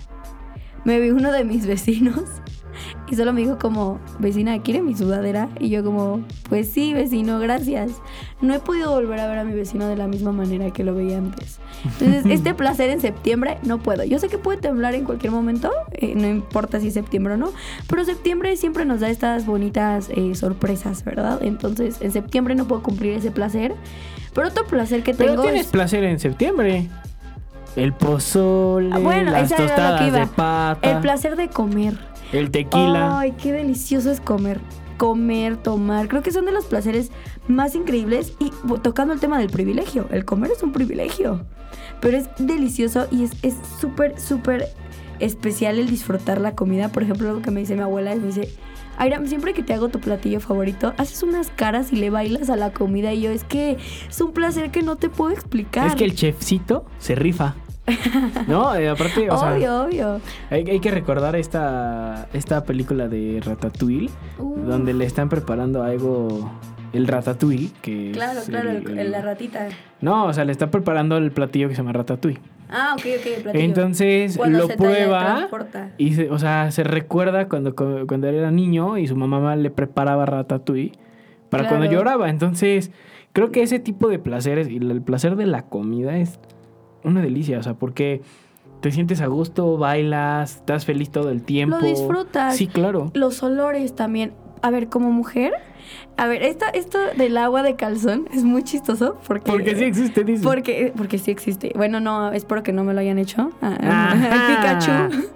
[0.86, 2.23] Me vi uno de mis vecinos
[3.09, 5.49] y solo me dijo como, vecina, ¿quiere mi sudadera?
[5.59, 7.91] Y yo como, pues sí, vecino, gracias.
[8.41, 10.93] No he podido volver a ver a mi vecino de la misma manera que lo
[10.93, 11.59] veía antes.
[11.84, 14.03] Entonces, este placer en septiembre no puedo.
[14.03, 17.38] Yo sé que puede temblar en cualquier momento, eh, no importa si es septiembre o
[17.38, 17.51] no,
[17.88, 21.39] pero septiembre siempre nos da estas bonitas eh, sorpresas, ¿verdad?
[21.41, 23.73] Entonces, en septiembre no puedo cumplir ese placer.
[24.34, 25.71] Pero otro placer que Pero tengo tienes es...
[25.71, 26.89] placer en septiembre.
[27.76, 31.97] El pozole, Ah, bueno, las tostadas de pata, El placer de comer.
[32.38, 33.19] El tequila.
[33.19, 34.59] Ay, qué delicioso es comer.
[34.97, 36.07] Comer, tomar.
[36.07, 37.11] Creo que son de los placeres
[37.47, 38.33] más increíbles.
[38.39, 40.07] Y tocando el tema del privilegio.
[40.11, 41.45] El comer es un privilegio.
[41.99, 44.69] Pero es delicioso y es es súper, súper
[45.19, 46.89] especial el disfrutar la comida.
[46.89, 48.49] Por ejemplo, lo que me dice mi abuela es, me dice,
[48.97, 52.55] Airam, siempre que te hago tu platillo favorito, haces unas caras y le bailas a
[52.55, 53.13] la comida.
[53.13, 53.77] Y yo, es que
[54.09, 55.88] es un placer que no te puedo explicar.
[55.88, 57.55] Es que el chefcito se rifa.
[58.47, 60.21] No, eh, aparte, o sea, obvio, obvio.
[60.49, 64.09] hay, hay que recordar esta, esta película de Ratatouille,
[64.39, 64.55] Uh.
[64.61, 66.49] donde le están preparando algo,
[66.93, 69.67] el Ratatouille, que Claro, es claro, el- la ratita.
[70.01, 72.39] No, o sea, le está preparando el platillo que se llama Ratatouille.
[72.69, 73.63] Ah, ok, ok, el platillo.
[73.63, 75.47] Entonces Cuando lo prueba
[75.99, 79.69] y, se, o sea, se recuerda cuando, cuando él era niño y su mamá le
[79.69, 80.93] preparaba ratatouille
[81.51, 82.29] para cuando lloraba.
[82.31, 82.91] Entonces,
[83.33, 86.39] creo que ese tipo de placeres y el placer de la comida es
[87.05, 88.21] una delicia, o sea, porque
[88.81, 91.77] te sientes a gusto, bailas, estás feliz todo el tiempo.
[91.79, 92.55] Lo disfrutas.
[92.55, 93.11] Sí, claro.
[93.13, 94.33] Los olores también.
[94.61, 95.53] A ver, como mujer,
[96.17, 99.51] a ver, esta, esto del agua de calzón es muy chistoso porque...
[99.51, 100.43] Porque sí existe, dice.
[100.43, 101.71] Porque, porque sí existe.
[101.75, 103.51] Bueno, no, espero que no me lo hayan hecho.
[103.61, 104.13] Ah.
[104.81, 105.29] Pikachu.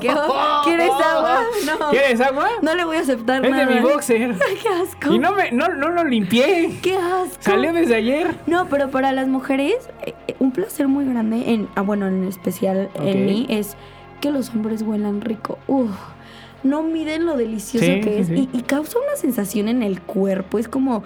[0.00, 1.42] Que, oh, ¿Quieres agua?
[1.78, 1.90] No.
[1.90, 2.48] ¿Quieres agua?
[2.62, 3.66] No le voy a aceptar Es nada.
[3.66, 4.34] de mi boxer.
[4.62, 5.12] Qué asco.
[5.12, 6.78] Y no, me, no, no lo limpié.
[6.82, 7.36] Qué asco.
[7.40, 8.34] Salió desde ayer.
[8.46, 12.24] No, pero para las mujeres, eh, eh, un placer muy grande, en, ah, bueno, en
[12.24, 13.76] especial en mí, es
[14.20, 15.58] que los hombres huelan rico.
[15.66, 15.90] Uf,
[16.62, 18.28] no miden lo delicioso Sí, que es.
[18.28, 18.48] sí.
[18.52, 20.58] Y, y causa una sensación en el cuerpo.
[20.58, 21.02] Es como,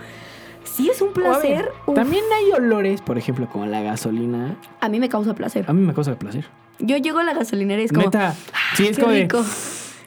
[0.65, 1.73] sí es un ver, placer.
[1.95, 4.55] También hay olores, por ejemplo, como la gasolina.
[4.81, 5.65] a mí me causa placer.
[5.69, 6.45] A mí me causa placer.
[6.81, 8.35] Yo llego a la gasolinera y es como, Neta,
[8.77, 9.45] sí es qué como de- rico.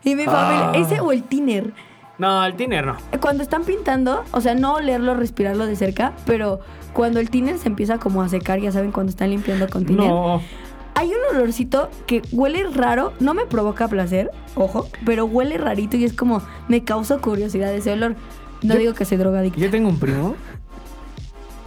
[0.03, 0.31] Y mi Ah.
[0.71, 1.73] familia, ese o el tiner.
[2.17, 2.97] No, el tiner no.
[3.19, 6.59] Cuando están pintando, o sea, no olerlo, respirarlo de cerca, pero
[6.93, 10.07] cuando el tiner se empieza como a secar, ya saben, cuando están limpiando con tiner.
[10.07, 10.41] No.
[10.93, 16.03] Hay un olorcito que huele raro, no me provoca placer, ojo, pero huele rarito y
[16.03, 18.15] es como, me causa curiosidad ese olor.
[18.61, 19.59] No Yo- digo que soy drogadicta.
[19.59, 20.35] Yo tengo un primo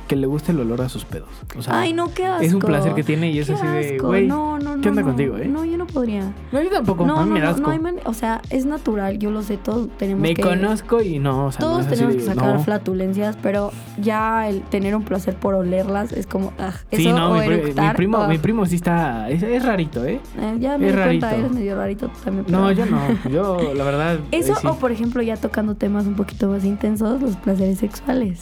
[0.07, 1.29] que le gusta el olor a sus pedos.
[1.57, 2.43] O sea, Ay, no, qué asco.
[2.45, 4.83] Es un placer que tiene y es Qué así de, güey, No, no, no.
[4.83, 5.09] ¿qué onda no.
[5.09, 5.47] contigo, eh?
[5.49, 6.33] No, yo no podría.
[6.53, 7.07] No, yo tampoco.
[7.07, 7.63] No, a mí no, me da no, asco.
[7.67, 10.43] no hay man- o sea, es natural, yo lo sé, todos tenemos me que...
[10.43, 15.05] conozco y no, o sea, Todos tenemos que sacar flatulencias, pero ya el tener un
[15.05, 18.19] placer por olerlas es como, ah, eso Sí, no, o mi, pri- mi eructar, primo,
[18.19, 18.29] ah.
[18.29, 20.21] mi primo sí está, es, es rarito, ¿eh?
[20.39, 21.47] Eh, ya me es di cuenta, rarito.
[21.47, 22.47] eres medio rarito tú también.
[22.49, 22.99] No, yo no,
[23.31, 24.19] yo la verdad.
[24.31, 24.67] Eso, eh, sí.
[24.67, 28.41] o por ejemplo, ya tocando temas un poquito más intensos, los placeres sexuales.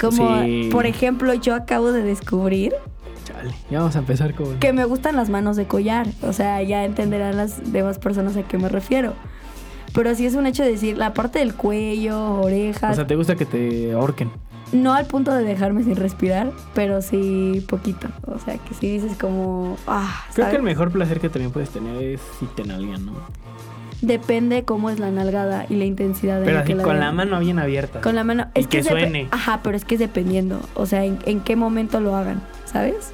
[0.00, 0.68] Como, Sí.
[0.72, 2.74] por ejemplo, yo acabo de descubrir
[3.24, 4.58] Chale, ya vamos a empezar con.
[4.58, 6.06] que me gustan las manos de collar.
[6.22, 9.14] O sea, ya entenderán las demás personas a qué me refiero.
[9.94, 13.16] Pero sí es un hecho de decir, la parte del cuello, orejas, O sea, ¿te
[13.16, 14.30] gusta que te ahorquen?
[14.72, 18.08] no al punto de dejarme sin respirar, pero sí poquito.
[18.26, 21.70] O sea, que sí dices como, ah, Creo que el mejor placer que también puedes
[21.70, 23.12] tener es si te nalgan, ¿no?
[24.06, 27.00] Depende cómo es la nalgada y la intensidad de Pero la que así la con
[27.00, 28.00] la mano bien abierta.
[28.00, 28.46] Con la mano.
[28.54, 29.28] Y Es que, suene.
[29.30, 30.60] Ajá, pero es que es dependiendo.
[30.74, 33.12] O sea, en, en qué momento lo hagan, ¿sabes?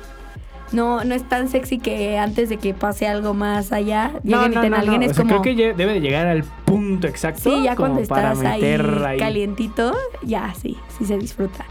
[0.72, 4.56] No, no es tan sexy que antes de que pase algo más allá, lleguen y
[4.56, 5.02] te nalguen.
[5.02, 5.42] Es O sea, como.
[5.42, 7.40] creo que debe de llegar al punto exacto.
[7.42, 8.60] Sí, ya como cuando estás ahí.
[9.18, 11.66] calientito, ya sí, sí se disfruta.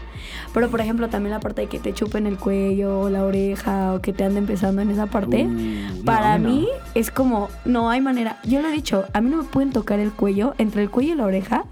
[0.52, 3.94] Pero por ejemplo, también la parte de que te chupen el cuello o la oreja
[3.94, 6.50] o que te ande empezando en esa parte, Uh, para mí no.
[6.50, 8.38] mí es como, no hay manera.
[8.44, 11.12] Yo lo he dicho, a mí no me pueden tocar el cuello, entre el cuello
[11.14, 11.64] y la oreja,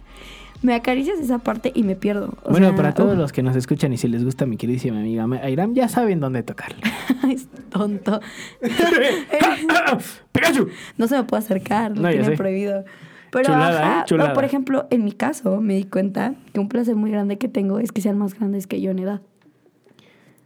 [0.62, 2.34] me acaricias esa parte y me pierdo.
[2.44, 4.98] O Bueno, sea, para todos los que nos escuchan y si les gusta mi queridísima
[4.98, 6.80] amiga Airam, ya saben dónde tocarle.
[7.32, 8.20] es tonto.
[10.32, 10.68] ¡Pikachu!
[10.96, 12.84] No se me puede acercar, lo No, ya tiene prohibido.
[13.30, 14.04] Pero, Chulada, ajá, ¿eh?
[14.06, 14.32] Chulada.
[14.32, 17.78] por ejemplo, en mi caso, me di cuenta que un placer muy grande que tengo
[17.78, 19.20] es que sean más grandes que yo en edad.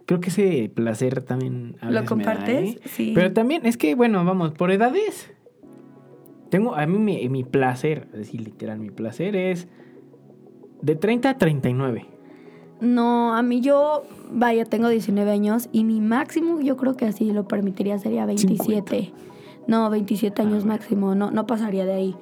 [0.06, 1.76] Creo que ese placer también.
[1.80, 2.70] a ¿Lo veces me da, compartes?
[2.76, 2.80] ¿eh?
[2.86, 3.12] Sí.
[3.14, 5.30] Pero también es que, bueno, vamos, por edades.
[6.50, 9.68] Tengo, a mí mi, mi placer, es decir, literal, mi placer es
[10.82, 12.06] de 30 a 39.
[12.80, 14.02] No, a mí yo,
[14.32, 19.12] vaya, tengo 19 años y mi máximo, yo creo que así lo permitiría, sería 27.
[19.68, 22.16] No, 27 Ah, años máximo, no, no pasaría de ahí.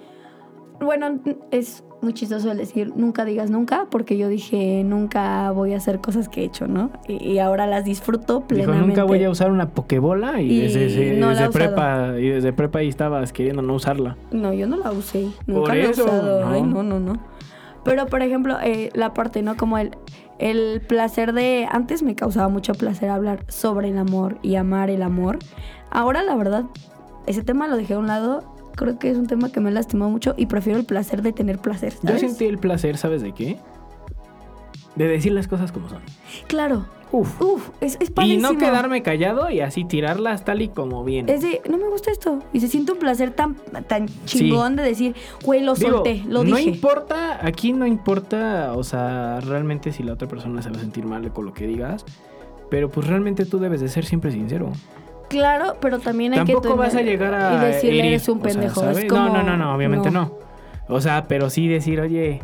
[0.81, 1.19] Bueno,
[1.51, 6.01] es muy chistoso el decir nunca digas nunca, porque yo dije nunca voy a hacer
[6.01, 6.91] cosas que he hecho, ¿no?
[7.07, 8.87] Y, y ahora las disfruto Dijo, plenamente.
[8.87, 11.51] nunca voy a usar una pokebola y, Y desde, no he usado.
[11.53, 14.17] prepa y desde prepa ahí estabas queriendo no usarla.
[14.33, 15.29] No, yo no la usé.
[15.47, 16.41] Nunca Por la he eso, usado.
[16.47, 16.53] no.
[16.53, 17.13] Ay, no, no, no.
[17.85, 19.57] Pero, por ejemplo, eh, la parte, ¿no?
[19.57, 19.91] Como el,
[20.39, 21.67] el placer de...
[21.71, 25.39] Antes me causaba mucho placer hablar sobre el amor y amar el amor.
[25.91, 26.65] Ahora, la verdad,
[27.27, 28.45] ese tema lo dejé a un lado.
[28.81, 31.59] Creo que es un tema que me lastimó mucho y prefiero el placer de tener
[31.59, 32.21] placer, Yo ¿sabes?
[32.23, 33.59] sentí el placer, ¿sabes de qué?
[34.97, 36.01] De decir las cosas como son.
[36.47, 36.87] Claro.
[37.13, 37.39] Uf.
[37.43, 41.31] Uf, es, es Y no quedarme callado y así tirarlas tal y como viene.
[41.31, 42.39] Es de, no me gusta esto.
[42.55, 43.57] Y se siente un placer tan,
[43.87, 45.15] tan chingón de decir,
[45.45, 46.71] güey, lo Digo, solté, lo no dije.
[46.71, 51.05] importa, aquí no importa, o sea, realmente si la otra persona se va a sentir
[51.05, 52.07] mal con lo que digas,
[52.71, 54.73] pero pues realmente tú debes de ser siempre sincero.
[55.31, 58.29] Claro, pero también hay Tampoco que vas a tener- llegar a y decirle herir, eres
[58.29, 58.81] un sea, pendejo.
[58.81, 58.99] ¿sabes?
[58.99, 60.37] es como, no, no, no, no, obviamente no.
[60.89, 62.43] O sea, pero sí decir, oye,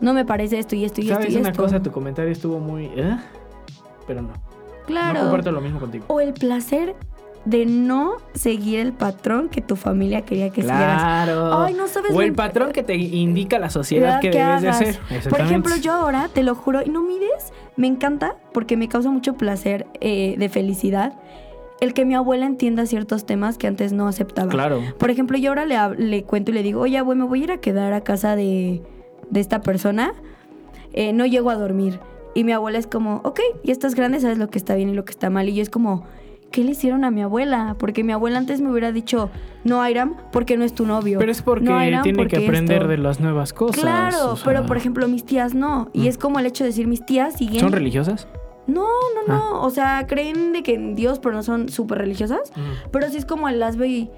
[0.00, 1.80] No me parece esto y esto y esto ¿sabes una cosa?
[1.82, 2.86] Tu comentario estuvo muy...
[2.96, 3.16] ¿eh?
[4.06, 4.30] Pero no.
[4.86, 5.14] Claro.
[5.14, 6.04] No comparto lo mismo contigo.
[6.08, 6.94] O el placer
[7.44, 11.00] de no seguir el patrón que tu familia quería que siguieras.
[11.02, 11.62] Claro.
[11.62, 14.78] Ay, no sabes O el patrón que te indica la sociedad que, debes de hagas.
[14.78, 14.98] ser.
[15.28, 19.10] Por ejemplo, yo ahora, te lo juro, y no mires, me encanta porque me causa
[19.10, 21.12] mucho placer eh, de felicidad
[21.80, 24.48] el que mi abuela entienda ciertos temas que antes no aceptaba.
[24.48, 24.80] Claro.
[24.98, 25.66] Por ejemplo, yo ahora
[25.96, 28.36] le, cuento y le digo, oye, abuelo, me voy a ir a quedar a casa
[28.36, 28.82] de,
[29.30, 30.14] de esta persona.
[30.92, 32.00] Eh, no llego a dormir.
[32.34, 34.94] Y mi abuela es como, ok, ya estás grande, sabes lo que está bien y
[34.94, 35.48] lo que está mal.
[35.48, 36.04] Y yo es como,
[36.50, 37.76] ¿qué le hicieron a mi abuela?
[37.78, 39.30] Porque mi abuela antes me hubiera dicho,
[39.64, 41.18] no, Airam, porque no es tu novio.
[41.18, 42.88] Pero es porque No, tiene que aprender esto".
[42.88, 43.80] de las nuevas cosas.
[43.80, 44.44] Claro, o sea.
[44.44, 45.90] pero por ejemplo, mis tías no.
[45.92, 47.60] Y es como el hecho de decir, mis tías siguen.
[47.60, 48.28] ¿Son religiosas?
[48.66, 49.38] No, no, Ah.
[49.52, 49.62] no.
[49.62, 52.52] O sea, creen de que en Dios, pero no son súper religiosas.
[52.90, 54.10] Pero sí es como las veo y.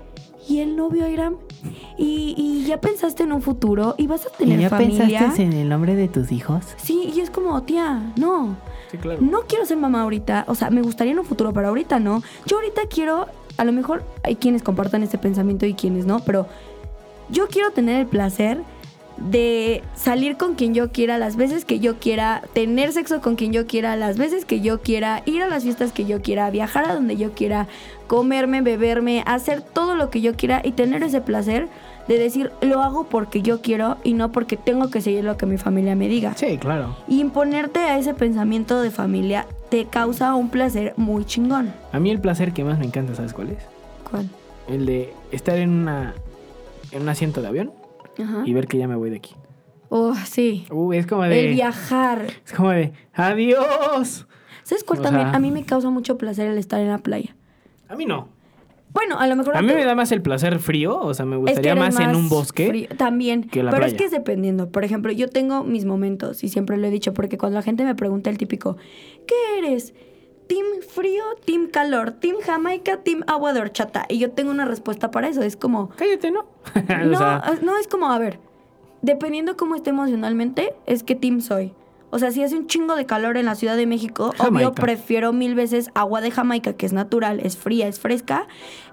[0.48, 1.38] ¿Y el novio, Airam?
[1.98, 3.96] ¿Y, y ya pensaste en un futuro?
[3.98, 5.32] ¿Y vas a tener familia?
[5.38, 6.64] en el nombre de tus hijos?
[6.76, 8.56] Sí, y es como, tía, no.
[8.92, 9.18] Sí, claro.
[9.22, 10.44] No quiero ser mamá ahorita.
[10.46, 12.22] O sea, me gustaría en un futuro, pero ahorita no.
[12.44, 13.26] Yo ahorita quiero.
[13.56, 16.46] A lo mejor hay quienes compartan este pensamiento y quienes no, pero
[17.28, 18.60] yo quiero tener el placer
[19.16, 23.52] de salir con quien yo quiera las veces que yo quiera, tener sexo con quien
[23.52, 26.84] yo quiera las veces que yo quiera, ir a las fiestas que yo quiera, viajar
[26.84, 27.66] a donde yo quiera,
[28.06, 31.68] comerme, beberme, hacer todo lo que yo quiera y tener ese placer
[32.08, 35.46] de decir lo hago porque yo quiero y no porque tengo que seguir lo que
[35.46, 36.34] mi familia me diga.
[36.36, 36.96] Sí, claro.
[37.08, 41.72] Y imponerte a ese pensamiento de familia te causa un placer muy chingón.
[41.92, 43.58] A mí el placer que más me encanta, ¿sabes cuál es?
[44.08, 44.28] ¿Cuál?
[44.68, 46.14] El de estar en una
[46.92, 47.72] en un asiento de avión
[48.22, 48.42] Ajá.
[48.44, 49.34] y ver que ya me voy de aquí.
[49.88, 50.66] Oh, sí.
[50.70, 52.26] Uh, es como de El viajar.
[52.44, 54.26] es como de adiós.
[54.64, 55.28] ¿Sabes cuál O también?
[55.28, 57.36] sea- A mí me causa mucho placer el estar en la playa.
[57.88, 58.28] A mí no.
[58.92, 59.56] Bueno, a lo mejor...
[59.56, 61.74] A mí te- me da más el placer frío, o sea, me es que gustaría
[61.76, 62.66] más, en un bosque.
[62.68, 62.88] frío.
[62.96, 63.44] También.
[63.48, 63.98] que la pero es playa.
[63.98, 64.70] que es dependiendo.
[64.70, 67.84] Por ejemplo, yo tengo mis momentos y siempre lo he dicho porque cuando la gente
[67.84, 68.76] me pregunta el típico,
[69.26, 69.92] ¿qué eres?
[70.48, 74.06] ¿Team frío, team calor, team Jamaica, team agua de horchata?
[74.08, 75.42] Y yo tengo una respuesta para eso.
[75.42, 75.90] Es como...
[75.90, 76.46] Cállate, ¿no?
[76.74, 78.38] O no, sea- no, es como, a ver,
[79.02, 81.72] dependiendo cómo esté emocionalmente, es qué team soy.
[82.10, 84.68] O sea, si hace un chingo de calor en la Ciudad de México, Jamaica.
[84.68, 88.46] obvio prefiero mil veces agua de Jamaica, que es natural, es fría, es fresca,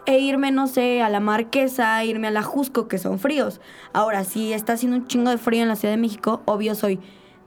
[0.07, 3.61] e irme, no sé, a la Marquesa, irme a la Jusco, que son fríos.
[3.93, 6.99] Ahora, si está haciendo un chingo de frío en la Ciudad de México, obvio soy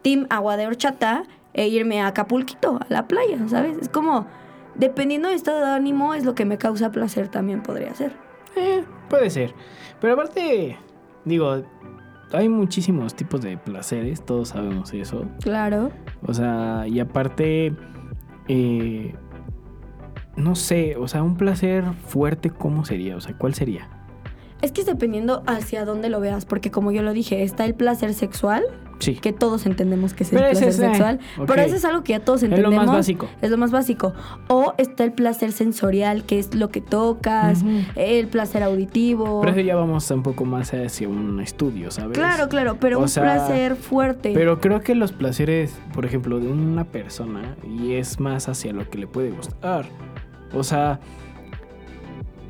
[0.03, 3.77] team agua de horchata e irme a Acapulquito, a la playa, ¿sabes?
[3.79, 4.27] Es como,
[4.77, 8.13] dependiendo del estado de ánimo, es lo que me causa placer también podría ser.
[8.55, 9.53] Eh, puede ser.
[10.01, 10.77] Pero aparte,
[11.25, 11.63] digo,
[12.33, 15.25] hay muchísimos tipos de placeres, todos sabemos eso.
[15.41, 15.91] Claro.
[16.27, 17.75] O sea, y aparte,
[18.49, 19.15] eh,
[20.37, 23.17] no sé, o sea, un placer fuerte, ¿cómo sería?
[23.17, 23.89] O sea, ¿cuál sería?
[24.63, 27.75] Es que es dependiendo hacia dónde lo veas, porque como yo lo dije, está el
[27.75, 28.65] placer sexual,
[28.99, 29.15] Sí.
[29.17, 32.03] que todos entendemos que es el Pero placer es, eh, sexual, pero eso es algo
[32.03, 32.87] que ya todos Es lo entendemos.
[32.87, 33.29] más básico.
[33.43, 34.15] Es lo más básico.
[34.49, 37.63] O está el placer sensorial, que es lo que tocas,
[37.95, 39.41] el placer auditivo.
[39.43, 42.17] Pero eso ya vamos un poco más hacia un estudio, ¿sabes?
[42.17, 44.33] Claro, claro, pero O un sea, placer fuerte.
[44.35, 48.89] Pero creo que los placeres, por ejemplo, de una persona, y es más hacia lo
[48.89, 49.87] que le puede gustar.
[50.55, 51.01] O sea,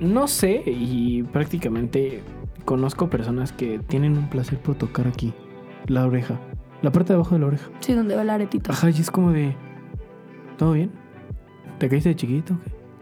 [0.01, 2.23] no sé, y prácticamente
[2.65, 5.33] conozco personas que tienen un placer por tocar aquí,
[5.89, 6.39] la oreja,
[6.83, 7.69] la parte de abajo de la oreja.
[7.81, 8.73] Sí, donde va el aretito.
[8.73, 9.55] Ajá, y es como de,
[10.57, 10.91] ¿todo bien?
[11.79, 12.57] ¿Te caíste de chiquito?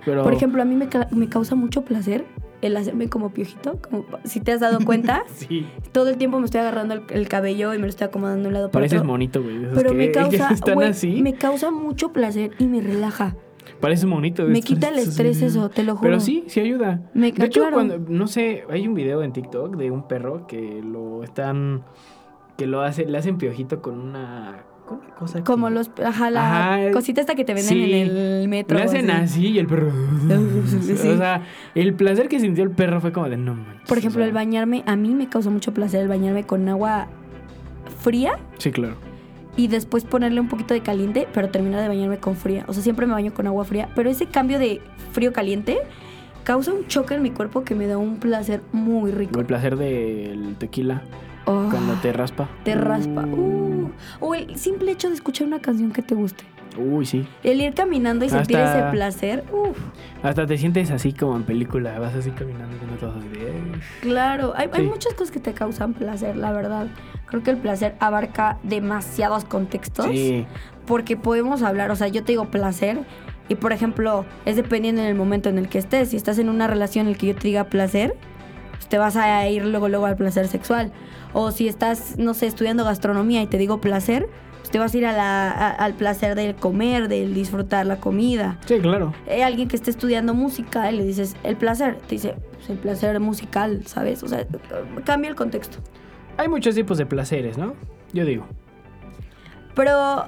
[0.04, 2.24] Pero, Por ejemplo, a mí me, ca- me causa mucho placer
[2.60, 6.44] el hacerme como piojito, como si te has dado cuenta, sí, todo el tiempo me
[6.46, 8.98] estoy agarrando el, el cabello y me lo estoy acomodando de un lado para pareces
[9.00, 9.08] otro.
[9.12, 9.66] monito, güey.
[9.74, 11.22] Pero que- me causa, están así.
[11.22, 13.36] me causa mucho placer y me relaja.
[13.80, 14.44] Pareces monito.
[14.46, 16.02] Me quita el estrés eso, te lo juro.
[16.10, 17.02] Pero sí, sí ayuda.
[17.14, 20.80] Me- de hecho, cuando, no sé, hay un video en TikTok de un perro que
[20.82, 21.82] lo están,
[22.56, 25.38] que lo hace, le hacen piojito con una, con una cosa.
[25.38, 27.92] que- Como los, ajá, la Ajá, cosita esta que te venden sí.
[27.92, 28.76] en el metro.
[28.78, 29.90] Le hacen así y el perro.
[30.80, 31.08] Sí.
[31.08, 31.42] O sea,
[31.74, 33.88] el placer que sintió el perro fue como de no manches.
[33.88, 36.68] Por ejemplo, o sea, el bañarme, a mí me causa mucho placer el bañarme con
[36.68, 37.08] agua
[38.00, 38.94] fría Sí, claro.
[39.56, 42.64] y después ponerle un poquito de caliente, pero terminar de bañarme con fría.
[42.68, 44.80] O sea, siempre me baño con agua fría, pero ese cambio de
[45.12, 45.78] frío-caliente
[46.44, 49.40] causa un choque en mi cuerpo que me da un placer muy O rico.
[49.40, 51.02] el placer del tequila
[51.46, 52.48] Oh, cuando te raspa.
[52.64, 53.22] te raspa.
[53.26, 53.90] Uh.
[54.20, 56.44] O el simple hecho de escuchar una canción que te guste.
[56.76, 57.24] Uy, sí.
[57.44, 59.44] El ir caminando y sentir ese placer.
[59.52, 59.78] Uf,
[60.24, 63.62] Hasta te sientes así como en película, vas así caminando viendo todo así de, "Eh".
[64.00, 64.54] claro.
[64.56, 66.88] Hay, hay muchas cosas que te causan placer, la verdad.
[67.26, 70.06] Creo que el placer abarca demasiados contextos.
[70.06, 70.46] Sí.
[70.86, 72.98] Porque podemos hablar, o sea, yo te digo placer
[73.46, 76.08] Y por ejemplo, es dependiendo en el momento en el que estés.
[76.08, 78.16] Si estás en una relación en la que yo te diga placer,
[78.84, 80.92] pues te vas a ir luego luego al placer sexual.
[81.32, 84.28] O si estás, no sé, estudiando gastronomía y te digo placer,
[84.58, 87.96] pues te vas a ir a la- a- al placer del comer, del disfrutar la
[87.96, 88.58] comida.
[88.66, 89.14] Sí, claro.
[89.26, 92.76] Hay alguien que esté estudiando música y le dices el placer, te dice pues, el
[92.76, 94.22] placer musical, ¿sabes?
[94.22, 94.46] O sea,
[95.04, 95.78] cambia el contexto.
[96.36, 97.72] Hay muchos tipos de placeres, ¿no?
[98.12, 98.44] Yo digo.
[99.74, 100.26] Pero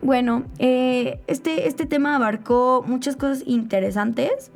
[0.00, 4.52] bueno, eh, este, este tema abarcó muchas cosas interesantes.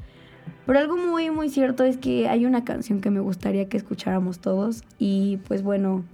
[0.70, 4.38] Pero algo muy, muy cierto es que hay una canción que me gustaría que escucháramos
[4.38, 4.84] todos.
[5.00, 6.04] Y pues bueno,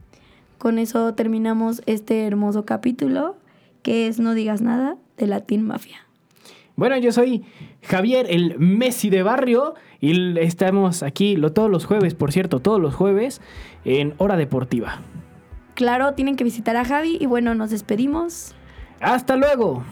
[0.57, 3.37] con eso terminamos este hermoso capítulo,
[3.83, 5.99] que es No digas nada de Latin Mafia.
[6.75, 7.45] Bueno, yo soy
[7.83, 12.81] Javier, el Messi de barrio, y estamos aquí lo, todos los jueves, por cierto, todos
[12.81, 13.43] los jueves
[13.85, 15.03] en Hora Deportiva.
[15.75, 18.55] Claro, tienen que visitar a Javi y bueno, nos despedimos.
[19.01, 19.85] ¡Hasta luego!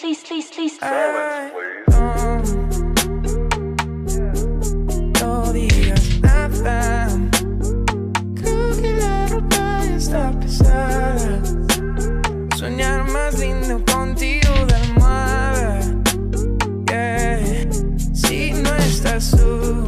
[0.00, 1.52] Please, please, please, please.
[1.88, 2.42] no.
[5.20, 7.08] No digas nada.
[8.36, 11.42] Creo que la ropa ya está pesada.
[12.56, 15.80] Soñar más lindo contigo de almohada.
[16.86, 17.68] Yeah.
[18.14, 19.87] Si no estás tú.